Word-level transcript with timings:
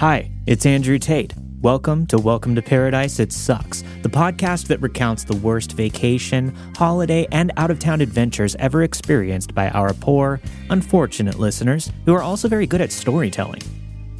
Hi, 0.00 0.30
it's 0.46 0.64
Andrew 0.64 0.98
Tate. 0.98 1.34
Welcome 1.60 2.06
to 2.06 2.16
Welcome 2.16 2.54
to 2.54 2.62
Paradise 2.62 3.20
It 3.20 3.34
Sucks, 3.34 3.84
the 4.00 4.08
podcast 4.08 4.68
that 4.68 4.80
recounts 4.80 5.24
the 5.24 5.36
worst 5.36 5.72
vacation, 5.72 6.54
holiday, 6.74 7.28
and 7.32 7.52
out 7.58 7.70
of 7.70 7.78
town 7.78 8.00
adventures 8.00 8.56
ever 8.60 8.82
experienced 8.82 9.54
by 9.54 9.68
our 9.68 9.92
poor, 9.92 10.40
unfortunate 10.70 11.38
listeners 11.38 11.92
who 12.06 12.14
are 12.14 12.22
also 12.22 12.48
very 12.48 12.66
good 12.66 12.80
at 12.80 12.92
storytelling. 12.92 13.60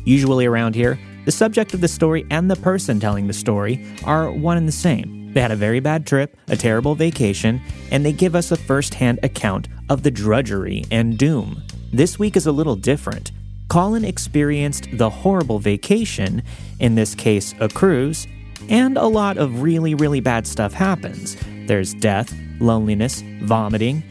Usually 0.04 0.44
around 0.44 0.74
here, 0.74 1.00
the 1.24 1.32
subject 1.32 1.72
of 1.72 1.80
the 1.80 1.88
story 1.88 2.26
and 2.28 2.50
the 2.50 2.56
person 2.56 3.00
telling 3.00 3.26
the 3.26 3.32
story 3.32 3.82
are 4.04 4.30
one 4.30 4.58
and 4.58 4.68
the 4.68 4.72
same. 4.72 5.32
They 5.32 5.40
had 5.40 5.50
a 5.50 5.56
very 5.56 5.80
bad 5.80 6.06
trip, 6.06 6.36
a 6.48 6.58
terrible 6.58 6.94
vacation, 6.94 7.58
and 7.90 8.04
they 8.04 8.12
give 8.12 8.34
us 8.34 8.52
a 8.52 8.56
first 8.56 8.92
hand 8.92 9.18
account 9.22 9.68
of 9.88 10.02
the 10.02 10.10
drudgery 10.10 10.84
and 10.90 11.16
doom. 11.16 11.62
This 11.90 12.18
week 12.18 12.36
is 12.36 12.46
a 12.46 12.52
little 12.52 12.76
different. 12.76 13.32
Collin 13.70 14.04
experienced 14.04 14.88
the 14.94 15.08
horrible 15.08 15.60
vacation, 15.60 16.42
in 16.80 16.96
this 16.96 17.14
case, 17.14 17.54
a 17.60 17.68
cruise, 17.68 18.26
and 18.68 18.98
a 18.98 19.06
lot 19.06 19.38
of 19.38 19.62
really, 19.62 19.94
really 19.94 20.18
bad 20.18 20.44
stuff 20.44 20.72
happens. 20.72 21.36
There's 21.66 21.94
death, 21.94 22.34
loneliness, 22.58 23.22
vomiting, 23.42 24.02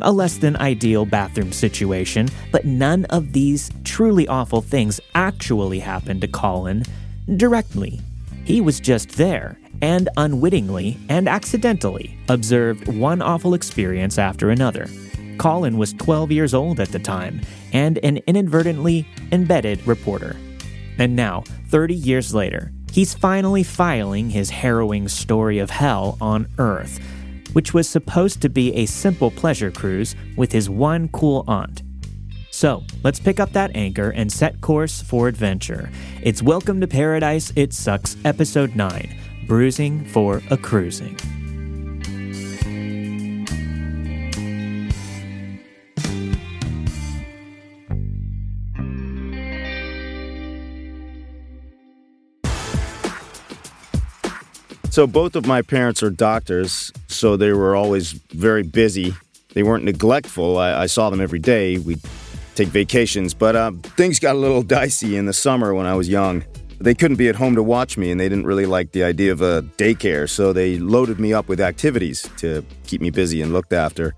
a 0.00 0.10
less 0.10 0.38
than 0.38 0.56
ideal 0.56 1.06
bathroom 1.06 1.52
situation, 1.52 2.28
but 2.50 2.64
none 2.64 3.04
of 3.04 3.32
these 3.32 3.70
truly 3.84 4.26
awful 4.26 4.60
things 4.60 5.00
actually 5.14 5.78
happened 5.78 6.22
to 6.22 6.28
Collin 6.28 6.82
directly. 7.36 8.00
He 8.44 8.60
was 8.60 8.80
just 8.80 9.10
there 9.10 9.56
and 9.82 10.08
unwittingly 10.16 10.98
and 11.08 11.28
accidentally 11.28 12.18
observed 12.28 12.88
one 12.88 13.22
awful 13.22 13.54
experience 13.54 14.18
after 14.18 14.50
another. 14.50 14.88
Collin 15.38 15.76
was 15.76 15.92
12 15.92 16.32
years 16.32 16.54
old 16.54 16.80
at 16.80 16.88
the 16.88 16.98
time 16.98 17.40
and 17.72 17.98
an 17.98 18.18
inadvertently 18.26 19.06
embedded 19.32 19.86
reporter. 19.86 20.36
And 20.98 21.14
now, 21.14 21.44
30 21.68 21.94
years 21.94 22.34
later, 22.34 22.72
he's 22.90 23.14
finally 23.14 23.62
filing 23.62 24.30
his 24.30 24.50
harrowing 24.50 25.08
story 25.08 25.58
of 25.58 25.70
hell 25.70 26.16
on 26.20 26.48
Earth, 26.58 26.98
which 27.52 27.74
was 27.74 27.88
supposed 27.88 28.40
to 28.42 28.48
be 28.48 28.74
a 28.74 28.86
simple 28.86 29.30
pleasure 29.30 29.70
cruise 29.70 30.16
with 30.36 30.52
his 30.52 30.70
one 30.70 31.08
cool 31.08 31.44
aunt. 31.46 31.82
So, 32.50 32.84
let's 33.04 33.20
pick 33.20 33.38
up 33.38 33.52
that 33.52 33.76
anchor 33.76 34.10
and 34.10 34.32
set 34.32 34.62
course 34.62 35.02
for 35.02 35.28
adventure. 35.28 35.90
It's 36.22 36.42
Welcome 36.42 36.80
to 36.80 36.86
Paradise 36.86 37.52
It 37.54 37.74
Sucks, 37.74 38.16
Episode 38.24 38.74
9 38.74 39.14
Bruising 39.46 40.06
for 40.06 40.42
a 40.50 40.56
Cruising. 40.56 41.35
So 54.96 55.06
both 55.06 55.36
of 55.36 55.44
my 55.44 55.60
parents 55.60 56.02
are 56.02 56.08
doctors, 56.08 56.90
so 57.06 57.36
they 57.36 57.52
were 57.52 57.76
always 57.76 58.12
very 58.12 58.62
busy. 58.62 59.12
They 59.52 59.62
weren't 59.62 59.84
neglectful. 59.84 60.56
I, 60.56 60.84
I 60.84 60.86
saw 60.86 61.10
them 61.10 61.20
every 61.20 61.38
day. 61.38 61.76
We'd 61.76 62.00
take 62.54 62.68
vacations, 62.68 63.34
but 63.34 63.54
uh, 63.54 63.72
things 63.98 64.18
got 64.18 64.36
a 64.36 64.38
little 64.38 64.62
dicey 64.78 65.18
in 65.18 65.26
the 65.26 65.34
summer 65.34 65.74
when 65.74 65.84
I 65.84 65.94
was 65.94 66.08
young. 66.08 66.46
They 66.78 66.94
couldn't 66.94 67.18
be 67.18 67.28
at 67.28 67.36
home 67.36 67.56
to 67.56 67.62
watch 67.62 67.98
me, 67.98 68.10
and 68.10 68.18
they 68.18 68.26
didn't 68.26 68.46
really 68.46 68.64
like 68.64 68.92
the 68.92 69.04
idea 69.04 69.32
of 69.32 69.42
a 69.42 69.60
daycare, 69.76 70.26
so 70.30 70.54
they 70.54 70.78
loaded 70.78 71.20
me 71.20 71.34
up 71.34 71.46
with 71.46 71.60
activities 71.60 72.26
to 72.38 72.64
keep 72.86 73.02
me 73.02 73.10
busy 73.10 73.42
and 73.42 73.52
looked 73.52 73.74
after. 73.74 74.14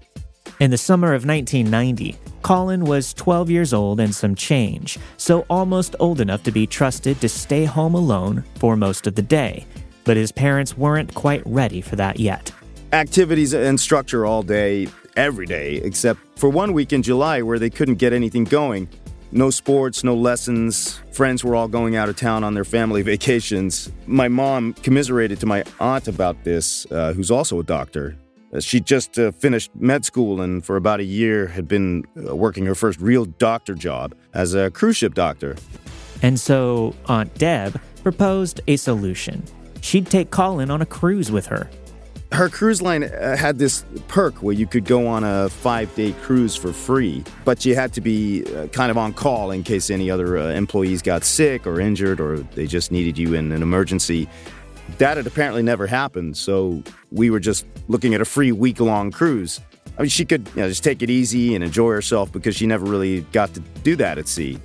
In 0.60 0.70
the 0.70 0.78
summer 0.78 1.08
of 1.08 1.26
1990, 1.26 2.16
Collin 2.42 2.84
was 2.84 3.12
12 3.14 3.50
years 3.50 3.74
old 3.74 3.98
and 3.98 4.14
some 4.14 4.36
change, 4.36 4.96
so 5.16 5.44
almost 5.50 5.96
old 5.98 6.20
enough 6.20 6.44
to 6.44 6.52
be 6.52 6.68
trusted 6.68 7.20
to 7.20 7.28
stay 7.28 7.64
home 7.64 7.96
alone 7.96 8.44
for 8.60 8.76
most 8.76 9.08
of 9.08 9.16
the 9.16 9.22
day 9.22 9.66
but 10.08 10.16
his 10.16 10.32
parents 10.32 10.74
weren't 10.74 11.14
quite 11.14 11.42
ready 11.44 11.82
for 11.82 11.94
that 11.96 12.18
yet. 12.18 12.50
Activities 12.94 13.52
and 13.52 13.78
structure 13.78 14.24
all 14.24 14.42
day, 14.42 14.88
every 15.16 15.44
day, 15.44 15.74
except 15.74 16.18
for 16.34 16.48
one 16.48 16.72
week 16.72 16.94
in 16.94 17.02
July 17.02 17.42
where 17.42 17.58
they 17.58 17.68
couldn't 17.68 17.96
get 17.96 18.14
anything 18.14 18.44
going. 18.44 18.88
No 19.32 19.50
sports, 19.50 20.02
no 20.02 20.14
lessons. 20.14 20.98
Friends 21.12 21.44
were 21.44 21.54
all 21.54 21.68
going 21.68 21.94
out 21.94 22.08
of 22.08 22.16
town 22.16 22.42
on 22.42 22.54
their 22.54 22.64
family 22.64 23.02
vacations. 23.12 23.92
My 24.06 24.28
mom 24.28 24.72
commiserated 24.72 25.40
to 25.40 25.46
my 25.46 25.62
aunt 25.78 26.08
about 26.08 26.42
this, 26.42 26.86
uh, 26.90 27.12
who's 27.12 27.30
also 27.30 27.60
a 27.60 27.62
doctor. 27.62 28.16
Uh, 28.54 28.60
she 28.60 28.80
just 28.80 29.18
uh, 29.18 29.30
finished 29.32 29.70
med 29.74 30.06
school 30.06 30.40
and 30.40 30.64
for 30.64 30.76
about 30.76 31.00
a 31.00 31.04
year 31.04 31.48
had 31.48 31.68
been 31.68 32.06
uh, 32.16 32.34
working 32.34 32.64
her 32.64 32.74
first 32.74 32.98
real 32.98 33.26
doctor 33.26 33.74
job 33.74 34.14
as 34.32 34.54
a 34.54 34.70
cruise 34.70 34.96
ship 34.96 35.12
doctor. 35.12 35.54
And 36.22 36.40
so 36.40 36.94
Aunt 37.10 37.34
Deb 37.34 37.78
proposed 38.02 38.62
a 38.66 38.76
solution 38.76 39.42
she'd 39.80 40.06
take 40.06 40.30
Collin 40.30 40.70
on 40.70 40.82
a 40.82 40.86
cruise 40.86 41.30
with 41.30 41.46
her. 41.46 41.68
Her 42.30 42.50
cruise 42.50 42.82
line 42.82 43.04
uh, 43.04 43.36
had 43.36 43.58
this 43.58 43.84
perk 44.06 44.42
where 44.42 44.54
you 44.54 44.66
could 44.66 44.84
go 44.84 45.06
on 45.06 45.24
a 45.24 45.48
five 45.48 45.94
day 45.94 46.12
cruise 46.12 46.54
for 46.54 46.74
free, 46.74 47.24
but 47.46 47.64
you 47.64 47.74
had 47.74 47.94
to 47.94 48.02
be 48.02 48.44
uh, 48.54 48.66
kind 48.66 48.90
of 48.90 48.98
on 48.98 49.14
call 49.14 49.50
in 49.50 49.62
case 49.62 49.88
any 49.88 50.10
other 50.10 50.36
uh, 50.36 50.48
employees 50.50 51.00
got 51.00 51.24
sick 51.24 51.66
or 51.66 51.80
injured 51.80 52.20
or 52.20 52.40
they 52.40 52.66
just 52.66 52.92
needed 52.92 53.16
you 53.16 53.34
in 53.34 53.50
an 53.52 53.62
emergency. 53.62 54.28
That 54.98 55.16
had 55.16 55.26
apparently 55.26 55.62
never 55.62 55.86
happened, 55.86 56.36
so 56.36 56.82
we 57.10 57.30
were 57.30 57.40
just 57.40 57.66
looking 57.88 58.14
at 58.14 58.20
a 58.20 58.24
free 58.24 58.52
week 58.52 58.80
long 58.80 59.10
cruise. 59.10 59.60
I 59.96 60.02
mean, 60.02 60.08
she 60.10 60.24
could 60.24 60.46
you 60.54 60.62
know, 60.62 60.68
just 60.68 60.84
take 60.84 61.02
it 61.02 61.10
easy 61.10 61.54
and 61.54 61.64
enjoy 61.64 61.90
herself 61.90 62.30
because 62.30 62.56
she 62.56 62.66
never 62.66 62.84
really 62.84 63.22
got 63.32 63.54
to 63.54 63.60
do 63.82 63.96
that 63.96 64.18
at 64.18 64.28
sea. 64.28 64.60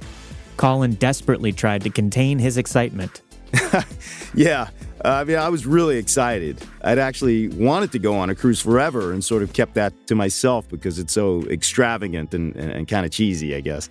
Collin 0.57 0.95
desperately 0.95 1.51
tried 1.51 1.81
to 1.83 1.89
contain 1.89 2.39
his 2.39 2.57
excitement. 2.57 3.21
yeah, 4.33 4.69
I 5.05 5.25
mean, 5.25 5.37
I 5.37 5.49
was 5.49 5.65
really 5.65 5.97
excited. 5.97 6.65
I'd 6.81 6.97
actually 6.97 7.49
wanted 7.49 7.91
to 7.91 7.99
go 7.99 8.15
on 8.15 8.29
a 8.29 8.35
cruise 8.35 8.61
forever 8.61 9.11
and 9.11 9.23
sort 9.23 9.43
of 9.43 9.51
kept 9.51 9.73
that 9.73 10.07
to 10.07 10.15
myself 10.15 10.69
because 10.69 10.97
it's 10.97 11.11
so 11.11 11.43
extravagant 11.49 12.33
and, 12.33 12.55
and, 12.55 12.71
and 12.71 12.87
kind 12.87 13.05
of 13.05 13.11
cheesy, 13.11 13.53
I 13.53 13.59
guess. 13.59 13.89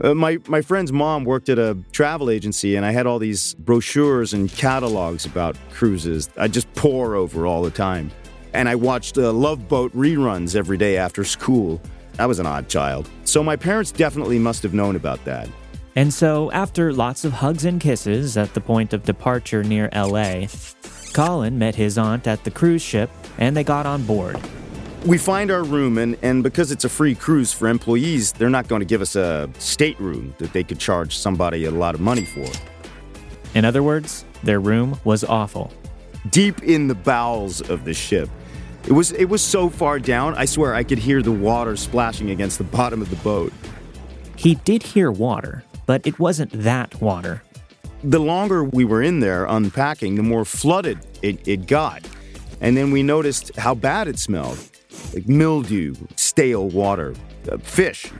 Uh, 0.00 0.14
my, 0.14 0.38
my 0.46 0.60
friend's 0.60 0.92
mom 0.92 1.24
worked 1.24 1.48
at 1.48 1.58
a 1.58 1.76
travel 1.90 2.30
agency, 2.30 2.76
and 2.76 2.84
I 2.84 2.92
had 2.92 3.06
all 3.06 3.18
these 3.18 3.54
brochures 3.54 4.34
and 4.34 4.50
catalogs 4.52 5.24
about 5.24 5.56
cruises 5.72 6.28
I 6.36 6.48
just 6.48 6.72
pour 6.74 7.14
over 7.14 7.46
all 7.46 7.62
the 7.62 7.70
time. 7.70 8.12
And 8.52 8.68
I 8.68 8.74
watched 8.74 9.18
uh, 9.18 9.32
Love 9.32 9.68
Boat 9.68 9.92
reruns 9.94 10.54
every 10.54 10.76
day 10.76 10.96
after 10.96 11.24
school. 11.24 11.80
I 12.18 12.26
was 12.26 12.38
an 12.38 12.46
odd 12.46 12.68
child. 12.68 13.08
So 13.24 13.42
my 13.42 13.56
parents 13.56 13.90
definitely 13.90 14.38
must 14.38 14.62
have 14.62 14.74
known 14.74 14.96
about 14.96 15.24
that. 15.24 15.48
And 15.96 16.12
so, 16.12 16.52
after 16.52 16.92
lots 16.92 17.24
of 17.24 17.32
hugs 17.32 17.64
and 17.64 17.80
kisses 17.80 18.36
at 18.36 18.52
the 18.52 18.60
point 18.60 18.92
of 18.92 19.02
departure 19.04 19.64
near 19.64 19.88
LA, 19.94 20.46
Collin 21.14 21.58
met 21.58 21.74
his 21.74 21.96
aunt 21.96 22.26
at 22.26 22.44
the 22.44 22.50
cruise 22.50 22.82
ship 22.82 23.10
and 23.38 23.56
they 23.56 23.64
got 23.64 23.86
on 23.86 24.04
board. 24.04 24.38
We 25.06 25.16
find 25.16 25.50
our 25.50 25.64
room, 25.64 25.96
and, 25.96 26.18
and 26.20 26.42
because 26.42 26.70
it's 26.70 26.84
a 26.84 26.88
free 26.90 27.14
cruise 27.14 27.50
for 27.50 27.68
employees, 27.68 28.32
they're 28.32 28.50
not 28.50 28.68
going 28.68 28.80
to 28.80 28.86
give 28.86 29.00
us 29.00 29.16
a 29.16 29.48
stateroom 29.58 30.34
that 30.36 30.52
they 30.52 30.64
could 30.64 30.78
charge 30.78 31.16
somebody 31.16 31.64
a 31.64 31.70
lot 31.70 31.94
of 31.94 32.02
money 32.02 32.26
for. 32.26 32.46
In 33.54 33.64
other 33.64 33.82
words, 33.82 34.26
their 34.42 34.60
room 34.60 35.00
was 35.04 35.24
awful. 35.24 35.72
Deep 36.28 36.62
in 36.62 36.88
the 36.88 36.94
bowels 36.94 37.62
of 37.70 37.84
the 37.84 37.94
ship. 37.94 38.28
It 38.86 38.92
was, 38.92 39.12
it 39.12 39.26
was 39.26 39.42
so 39.42 39.70
far 39.70 39.98
down, 39.98 40.34
I 40.34 40.44
swear 40.44 40.74
I 40.74 40.82
could 40.82 40.98
hear 40.98 41.22
the 41.22 41.32
water 41.32 41.74
splashing 41.76 42.30
against 42.30 42.58
the 42.58 42.64
bottom 42.64 43.00
of 43.00 43.08
the 43.08 43.16
boat. 43.16 43.52
He 44.36 44.56
did 44.56 44.82
hear 44.82 45.10
water, 45.10 45.64
but 45.86 46.06
it 46.06 46.18
wasn't 46.18 46.50
that 46.52 47.00
water. 47.00 47.42
The 48.04 48.20
longer 48.20 48.64
we 48.64 48.84
were 48.84 49.02
in 49.02 49.20
there 49.20 49.46
unpacking, 49.46 50.16
the 50.16 50.22
more 50.22 50.44
flooded 50.44 50.98
it, 51.22 51.46
it 51.48 51.66
got. 51.66 52.06
And 52.60 52.76
then 52.76 52.90
we 52.90 53.02
noticed 53.02 53.56
how 53.56 53.74
bad 53.74 54.08
it 54.08 54.18
smelled 54.18 54.58
like 55.14 55.28
mildew, 55.28 55.94
stale 56.16 56.68
water, 56.68 57.14
uh, 57.50 57.58
fish. 57.58 58.12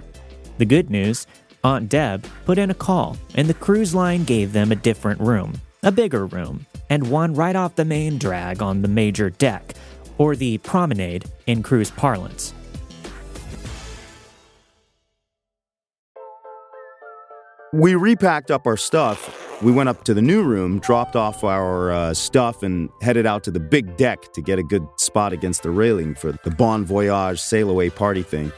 The 0.58 0.64
good 0.64 0.90
news 0.90 1.26
Aunt 1.64 1.88
Deb 1.88 2.24
put 2.44 2.58
in 2.58 2.70
a 2.70 2.74
call, 2.74 3.16
and 3.34 3.48
the 3.48 3.54
cruise 3.54 3.94
line 3.94 4.24
gave 4.24 4.52
them 4.52 4.70
a 4.70 4.76
different 4.76 5.20
room, 5.20 5.60
a 5.82 5.90
bigger 5.90 6.26
room, 6.26 6.64
and 6.88 7.10
one 7.10 7.34
right 7.34 7.56
off 7.56 7.74
the 7.74 7.84
main 7.84 8.18
drag 8.18 8.62
on 8.62 8.82
the 8.82 8.88
major 8.88 9.30
deck, 9.30 9.74
or 10.18 10.36
the 10.36 10.58
promenade 10.58 11.24
in 11.46 11.62
cruise 11.62 11.90
parlance. 11.90 12.54
We 17.76 17.94
repacked 17.94 18.50
up 18.50 18.66
our 18.66 18.78
stuff. 18.78 19.62
We 19.62 19.70
went 19.70 19.90
up 19.90 20.02
to 20.04 20.14
the 20.14 20.22
new 20.22 20.42
room, 20.42 20.78
dropped 20.78 21.14
off 21.14 21.44
our 21.44 21.90
uh, 21.90 22.14
stuff, 22.14 22.62
and 22.62 22.88
headed 23.02 23.26
out 23.26 23.44
to 23.44 23.50
the 23.50 23.60
big 23.60 23.98
deck 23.98 24.32
to 24.32 24.40
get 24.40 24.58
a 24.58 24.62
good 24.62 24.88
spot 24.96 25.34
against 25.34 25.62
the 25.62 25.68
railing 25.68 26.14
for 26.14 26.32
the 26.42 26.50
Bon 26.52 26.86
Voyage 26.86 27.38
sail 27.38 27.68
away 27.68 27.90
party 27.90 28.22
thing. 28.22 28.50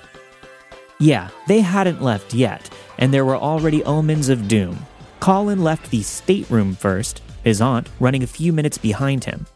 Yeah, 1.01 1.31
they 1.49 1.63
hadn't 1.63 2.01
left 2.01 2.33
yet, 2.33 2.71
and 2.99 3.13
there 3.13 3.25
were 3.25 3.37
already 3.37 3.83
omens 3.83 4.29
of 4.29 4.47
doom. 4.47 4.87
Collin 5.19 5.65
left 5.65 5.91
the 5.91 6.03
stateroom 6.03 6.77
first, 6.77 7.21
his 7.43 7.61
aunt 7.61 7.89
running 7.99 8.23
a 8.23 8.29
few 8.29 8.53
minutes 8.53 8.79
behind 8.79 9.25
him. 9.25 9.47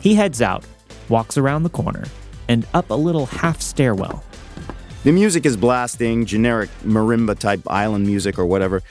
He 0.00 0.16
heads 0.16 0.42
out, 0.42 0.66
walks 1.08 1.38
around 1.38 1.62
the 1.62 1.70
corner, 1.70 2.04
and 2.46 2.66
up 2.74 2.90
a 2.90 2.94
little 2.94 3.24
half 3.24 3.62
stairwell. 3.62 4.22
The 5.04 5.12
music 5.12 5.46
is 5.46 5.56
blasting, 5.56 6.26
generic 6.26 6.70
marimba 6.82 7.38
type 7.38 7.60
island 7.68 8.06
music 8.06 8.38
or 8.38 8.46
whatever. 8.46 8.82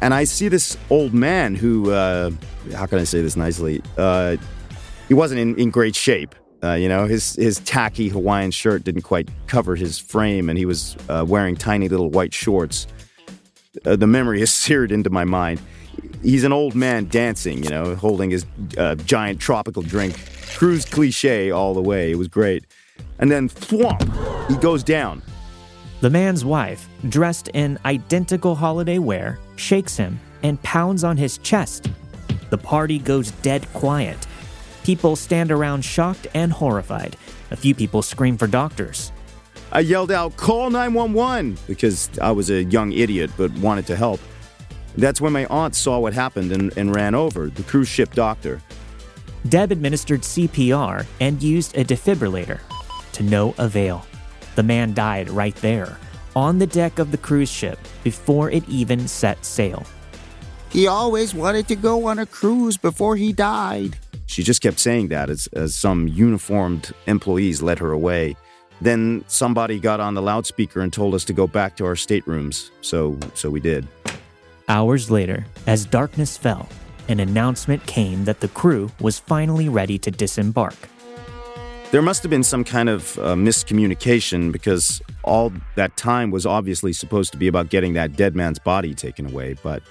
And 0.00 0.12
I 0.12 0.24
see 0.24 0.48
this 0.48 0.76
old 0.90 1.14
man 1.14 1.54
who, 1.54 1.90
uh, 1.90 2.30
how 2.74 2.84
can 2.84 2.98
I 2.98 3.04
say 3.04 3.22
this 3.22 3.36
nicely? 3.36 3.82
Uh, 3.96 4.36
he 5.08 5.14
wasn't 5.14 5.40
in, 5.40 5.56
in 5.56 5.70
great 5.70 5.96
shape. 5.96 6.34
Uh, 6.62 6.74
you 6.74 6.88
know, 6.88 7.06
his, 7.06 7.34
his 7.36 7.60
tacky 7.60 8.08
Hawaiian 8.08 8.50
shirt 8.50 8.84
didn't 8.84 9.02
quite 9.02 9.28
cover 9.46 9.76
his 9.76 9.98
frame, 9.98 10.48
and 10.50 10.58
he 10.58 10.66
was 10.66 10.96
uh, 11.08 11.24
wearing 11.26 11.56
tiny 11.56 11.88
little 11.88 12.10
white 12.10 12.34
shorts. 12.34 12.86
Uh, 13.84 13.96
the 13.96 14.06
memory 14.06 14.42
is 14.42 14.52
seared 14.54 14.92
into 14.92 15.08
my 15.08 15.24
mind. 15.24 15.60
He's 16.22 16.44
an 16.44 16.52
old 16.52 16.74
man 16.74 17.06
dancing, 17.06 17.62
you 17.62 17.70
know, 17.70 17.94
holding 17.94 18.30
his 18.30 18.44
uh, 18.76 18.96
giant 18.96 19.40
tropical 19.40 19.82
drink. 19.82 20.16
Cruise 20.54 20.84
cliche 20.84 21.50
all 21.50 21.72
the 21.72 21.82
way. 21.82 22.10
It 22.10 22.16
was 22.16 22.28
great. 22.28 22.64
And 23.18 23.30
then, 23.30 23.48
thwomp, 23.48 24.48
he 24.48 24.56
goes 24.56 24.82
down. 24.82 25.22
The 26.04 26.10
man's 26.10 26.44
wife, 26.44 26.86
dressed 27.08 27.48
in 27.54 27.78
identical 27.86 28.54
holiday 28.54 28.98
wear, 28.98 29.38
shakes 29.56 29.96
him 29.96 30.20
and 30.42 30.62
pounds 30.62 31.02
on 31.02 31.16
his 31.16 31.38
chest. 31.38 31.90
The 32.50 32.58
party 32.58 32.98
goes 32.98 33.30
dead 33.40 33.66
quiet. 33.72 34.26
People 34.82 35.16
stand 35.16 35.50
around 35.50 35.82
shocked 35.82 36.26
and 36.34 36.52
horrified. 36.52 37.16
A 37.52 37.56
few 37.56 37.74
people 37.74 38.02
scream 38.02 38.36
for 38.36 38.46
doctors. 38.46 39.12
I 39.72 39.80
yelled 39.80 40.10
out, 40.10 40.36
call 40.36 40.68
911, 40.68 41.56
because 41.66 42.10
I 42.20 42.32
was 42.32 42.50
a 42.50 42.64
young 42.64 42.92
idiot 42.92 43.30
but 43.38 43.50
wanted 43.52 43.86
to 43.86 43.96
help. 43.96 44.20
That's 44.98 45.22
when 45.22 45.32
my 45.32 45.46
aunt 45.46 45.74
saw 45.74 46.00
what 46.00 46.12
happened 46.12 46.52
and, 46.52 46.70
and 46.76 46.94
ran 46.94 47.14
over, 47.14 47.48
the 47.48 47.62
cruise 47.62 47.88
ship 47.88 48.12
doctor. 48.12 48.60
Deb 49.48 49.72
administered 49.72 50.20
CPR 50.20 51.06
and 51.22 51.42
used 51.42 51.74
a 51.78 51.82
defibrillator. 51.82 52.60
To 53.12 53.22
no 53.22 53.54
avail. 53.56 54.04
The 54.54 54.62
man 54.62 54.94
died 54.94 55.28
right 55.30 55.54
there, 55.56 55.98
on 56.36 56.58
the 56.58 56.66
deck 56.66 56.98
of 56.98 57.10
the 57.10 57.18
cruise 57.18 57.50
ship, 57.50 57.78
before 58.02 58.50
it 58.50 58.68
even 58.68 59.08
set 59.08 59.44
sail. 59.44 59.84
He 60.70 60.86
always 60.86 61.34
wanted 61.34 61.68
to 61.68 61.76
go 61.76 62.06
on 62.06 62.18
a 62.18 62.26
cruise 62.26 62.76
before 62.76 63.16
he 63.16 63.32
died. 63.32 63.96
She 64.26 64.42
just 64.42 64.60
kept 64.60 64.80
saying 64.80 65.08
that 65.08 65.30
as, 65.30 65.46
as 65.52 65.74
some 65.74 66.08
uniformed 66.08 66.92
employees 67.06 67.62
led 67.62 67.78
her 67.78 67.92
away. 67.92 68.36
Then 68.80 69.24
somebody 69.28 69.78
got 69.78 70.00
on 70.00 70.14
the 70.14 70.22
loudspeaker 70.22 70.80
and 70.80 70.92
told 70.92 71.14
us 71.14 71.24
to 71.26 71.32
go 71.32 71.46
back 71.46 71.76
to 71.76 71.84
our 71.84 71.94
staterooms, 71.94 72.70
so 72.80 73.16
so 73.34 73.50
we 73.50 73.60
did. 73.60 73.86
Hours 74.68 75.10
later, 75.10 75.46
as 75.66 75.84
darkness 75.84 76.36
fell, 76.36 76.68
an 77.08 77.20
announcement 77.20 77.86
came 77.86 78.24
that 78.24 78.40
the 78.40 78.48
crew 78.48 78.90
was 79.00 79.18
finally 79.18 79.68
ready 79.68 79.98
to 79.98 80.10
disembark. 80.10 80.74
There 81.90 82.02
must 82.02 82.22
have 82.24 82.30
been 82.30 82.42
some 82.42 82.64
kind 82.64 82.88
of 82.88 83.18
uh, 83.18 83.34
miscommunication 83.34 84.50
because 84.50 85.00
all 85.22 85.52
that 85.76 85.96
time 85.96 86.30
was 86.30 86.44
obviously 86.44 86.92
supposed 86.92 87.30
to 87.32 87.38
be 87.38 87.46
about 87.46 87.68
getting 87.68 87.92
that 87.94 88.16
dead 88.16 88.34
man's 88.34 88.58
body 88.58 88.94
taken 88.94 89.26
away. 89.26 89.54
But 89.62 89.82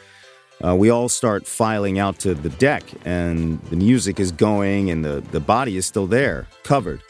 uh, 0.63 0.75
we 0.75 0.89
all 0.89 1.09
start 1.09 1.47
filing 1.47 1.99
out 1.99 2.19
to 2.19 2.33
the 2.33 2.49
deck, 2.49 2.83
and 3.05 3.61
the 3.63 3.75
music 3.75 4.19
is 4.19 4.31
going, 4.31 4.89
and 4.91 5.03
the, 5.03 5.23
the 5.31 5.39
body 5.39 5.77
is 5.77 5.85
still 5.85 6.07
there, 6.07 6.47
covered. 6.63 7.01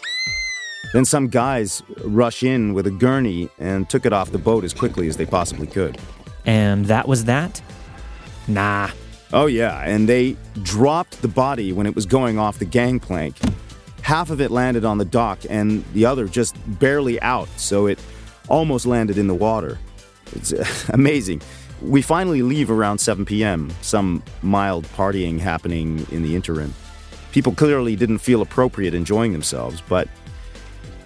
Then 0.94 1.06
some 1.06 1.27
guys 1.27 1.81
rush 2.03 2.44
in 2.44 2.74
with 2.74 2.85
a 2.85 2.91
gurney 2.91 3.50
and 3.57 3.89
took 3.89 4.06
it 4.06 4.13
off 4.13 4.31
the 4.31 4.38
boat 4.38 4.63
as 4.63 4.74
quickly 4.74 5.07
as 5.07 5.18
they 5.18 5.25
possibly 5.25 5.65
could. 5.65 5.97
And 6.45 6.85
that 6.85 7.07
was 7.07 7.25
that? 7.25 7.62
Nah. 8.47 8.89
Oh, 9.31 9.47
yeah, 9.47 9.81
and 9.81 10.07
they 10.07 10.35
dropped 10.62 11.21
the 11.24 11.27
body 11.27 11.74
when 11.74 11.88
it 11.88 11.95
was 11.95 12.06
going 12.06 12.38
off 12.38 12.59
the 12.59 12.65
gangplank. 12.65 13.35
Half 14.04 14.30
of 14.30 14.42
it 14.42 14.52
landed 14.52 14.86
on 14.86 14.98
the 14.98 15.06
dock, 15.06 15.40
and 15.50 15.84
the 15.94 16.06
other 16.06 16.28
just 16.28 16.56
barely 16.80 17.20
out, 17.22 17.48
so 17.58 17.88
it 17.88 18.00
almost 18.50 18.86
landed 18.86 19.18
in 19.18 19.28
the 19.28 19.34
water. 19.34 19.80
It's 20.34 20.54
amazing. 20.90 21.42
We 21.82 22.02
finally 22.02 22.42
leave 22.42 22.70
around 22.70 23.00
7 23.00 23.26
p.m., 23.26 23.72
some 23.82 24.22
mild 24.42 24.86
partying 24.90 25.40
happening 25.40 26.06
in 26.12 26.22
the 26.22 26.36
interim. 26.36 26.74
People 27.32 27.54
clearly 27.56 27.96
didn't 27.96 28.20
feel 28.20 28.42
appropriate 28.42 28.94
enjoying 28.94 29.32
themselves, 29.32 29.82
but 29.88 30.08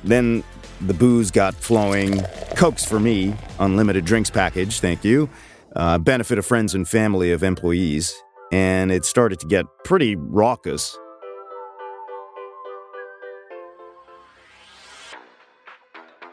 then 0.04 0.44
the 0.82 0.94
booze 0.94 1.32
got 1.32 1.54
flowing. 1.56 2.22
Cokes 2.56 2.84
for 2.84 3.00
me, 3.00 3.36
unlimited 3.60 4.06
drinks 4.06 4.30
package, 4.30 4.80
thank 4.80 5.04
you. 5.04 5.30
Uh, 5.76 5.98
benefit 5.98 6.38
of 6.38 6.46
friends 6.46 6.74
and 6.74 6.88
family 6.88 7.32
of 7.32 7.44
employees. 7.44 8.14
And 8.52 8.92
it 8.92 9.06
started 9.06 9.40
to 9.42 9.48
get 9.48 9.66
pretty 9.84 10.16
raucous. 10.16 10.98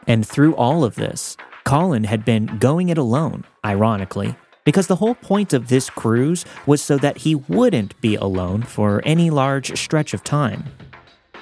And 0.07 0.27
through 0.27 0.55
all 0.57 0.85
of 0.85 0.95
this, 0.95 1.37
Collin 1.65 2.05
had 2.05 2.25
been 2.25 2.59
going 2.59 2.89
it 2.91 2.99
alone, 2.99 3.45
ironically, 3.65 4.37
because 4.65 4.87
the 4.87 4.97
whole 4.97 5.15
point 5.15 5.53
of 5.53 5.69
this 5.69 5.89
cruise 5.91 6.45
was 6.67 6.83
so 6.83 6.97
that 6.99 7.19
he 7.19 7.35
wouldn't 7.35 7.99
be 8.01 8.15
alone 8.15 8.63
for 8.63 9.03
any 9.05 9.31
large 9.31 9.79
stretch 9.79 10.15
of 10.15 10.25
time. 10.25 10.65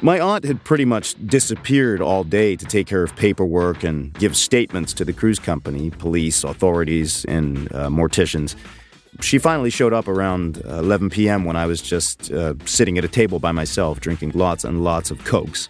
My 0.01 0.19
aunt 0.19 0.45
had 0.45 0.65
pretty 0.65 0.85
much 0.85 1.15
disappeared 1.27 2.01
all 2.01 2.25
day 2.25 2.57
to 2.57 2.65
take 2.65 2.89
care 2.89 3.05
of 3.05 3.15
paperwork 3.15 3.85
and 3.85 4.13
give 4.15 4.37
statements 4.37 4.93
to 4.95 5.05
the 5.05 5.13
cruise 5.13 5.39
company, 5.39 5.91
police, 5.91 6.43
authorities, 6.43 7.25
and 7.27 7.73
uh, 7.73 7.89
morticians. 7.89 8.57
She 9.21 9.39
finally 9.39 9.71
showed 9.71 9.93
up 9.93 10.09
around 10.09 10.57
11 10.57 11.11
p.m. 11.11 11.45
when 11.45 11.55
I 11.55 11.67
was 11.67 11.81
just 11.81 12.33
uh, 12.33 12.55
sitting 12.65 12.99
at 12.99 13.05
a 13.05 13.09
table 13.09 13.39
by 13.39 13.53
myself, 13.53 14.01
drinking 14.01 14.33
lots 14.35 14.65
and 14.65 14.83
lots 14.83 15.13
of 15.13 15.25
cokes. 15.25 15.69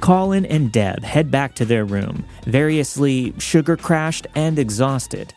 Collin 0.00 0.46
and 0.46 0.70
Deb 0.70 1.02
head 1.02 1.30
back 1.30 1.54
to 1.56 1.64
their 1.64 1.84
room, 1.84 2.24
variously 2.44 3.32
sugar 3.38 3.76
crashed 3.76 4.26
and 4.34 4.58
exhausted. 4.58 5.34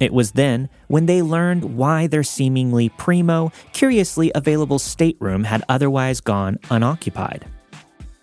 It 0.00 0.12
was 0.12 0.32
then 0.32 0.68
when 0.86 1.06
they 1.06 1.22
learned 1.22 1.76
why 1.76 2.06
their 2.06 2.22
seemingly 2.22 2.88
primo, 2.90 3.52
curiously 3.72 4.30
available 4.34 4.78
stateroom 4.78 5.44
had 5.44 5.64
otherwise 5.68 6.20
gone 6.20 6.58
unoccupied. 6.70 7.44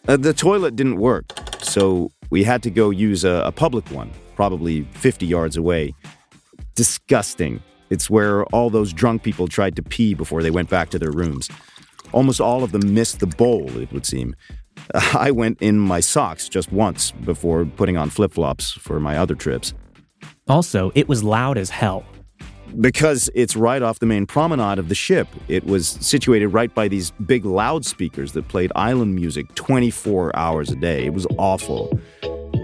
Uh, 0.07 0.17
the 0.17 0.33
toilet 0.33 0.75
didn't 0.75 0.97
work, 0.97 1.25
so 1.61 2.11
we 2.29 2.43
had 2.43 2.63
to 2.63 2.69
go 2.69 2.91
use 2.91 3.23
a, 3.23 3.43
a 3.45 3.51
public 3.51 3.89
one, 3.91 4.11
probably 4.35 4.83
50 4.93 5.25
yards 5.25 5.57
away. 5.57 5.93
Disgusting. 6.75 7.61
It's 7.89 8.09
where 8.09 8.45
all 8.45 8.69
those 8.69 8.93
drunk 8.93 9.23
people 9.23 9.47
tried 9.47 9.75
to 9.75 9.83
pee 9.83 10.13
before 10.13 10.41
they 10.43 10.51
went 10.51 10.69
back 10.69 10.89
to 10.91 10.99
their 10.99 11.11
rooms. 11.11 11.49
Almost 12.11 12.39
all 12.39 12.63
of 12.63 12.71
them 12.71 12.93
missed 12.93 13.19
the 13.19 13.27
bowl, 13.27 13.69
it 13.77 13.91
would 13.91 14.05
seem. 14.05 14.35
I 15.13 15.31
went 15.31 15.61
in 15.61 15.79
my 15.79 15.99
socks 15.99 16.49
just 16.49 16.71
once 16.71 17.11
before 17.11 17.65
putting 17.65 17.97
on 17.97 18.09
flip 18.09 18.33
flops 18.33 18.71
for 18.71 18.99
my 18.99 19.17
other 19.17 19.35
trips. 19.35 19.73
Also, 20.47 20.91
it 20.95 21.07
was 21.07 21.23
loud 21.23 21.57
as 21.57 21.69
hell. 21.69 22.05
Because 22.79 23.29
it's 23.33 23.55
right 23.55 23.81
off 23.81 23.99
the 23.99 24.05
main 24.05 24.25
promenade 24.25 24.79
of 24.79 24.89
the 24.89 24.95
ship. 24.95 25.27
It 25.47 25.65
was 25.65 25.87
situated 25.87 26.47
right 26.47 26.73
by 26.73 26.87
these 26.87 27.11
big 27.25 27.45
loudspeakers 27.45 28.33
that 28.33 28.47
played 28.47 28.71
island 28.75 29.15
music 29.15 29.53
24 29.55 30.35
hours 30.35 30.71
a 30.71 30.75
day. 30.75 31.05
It 31.05 31.13
was 31.13 31.25
awful. 31.37 31.97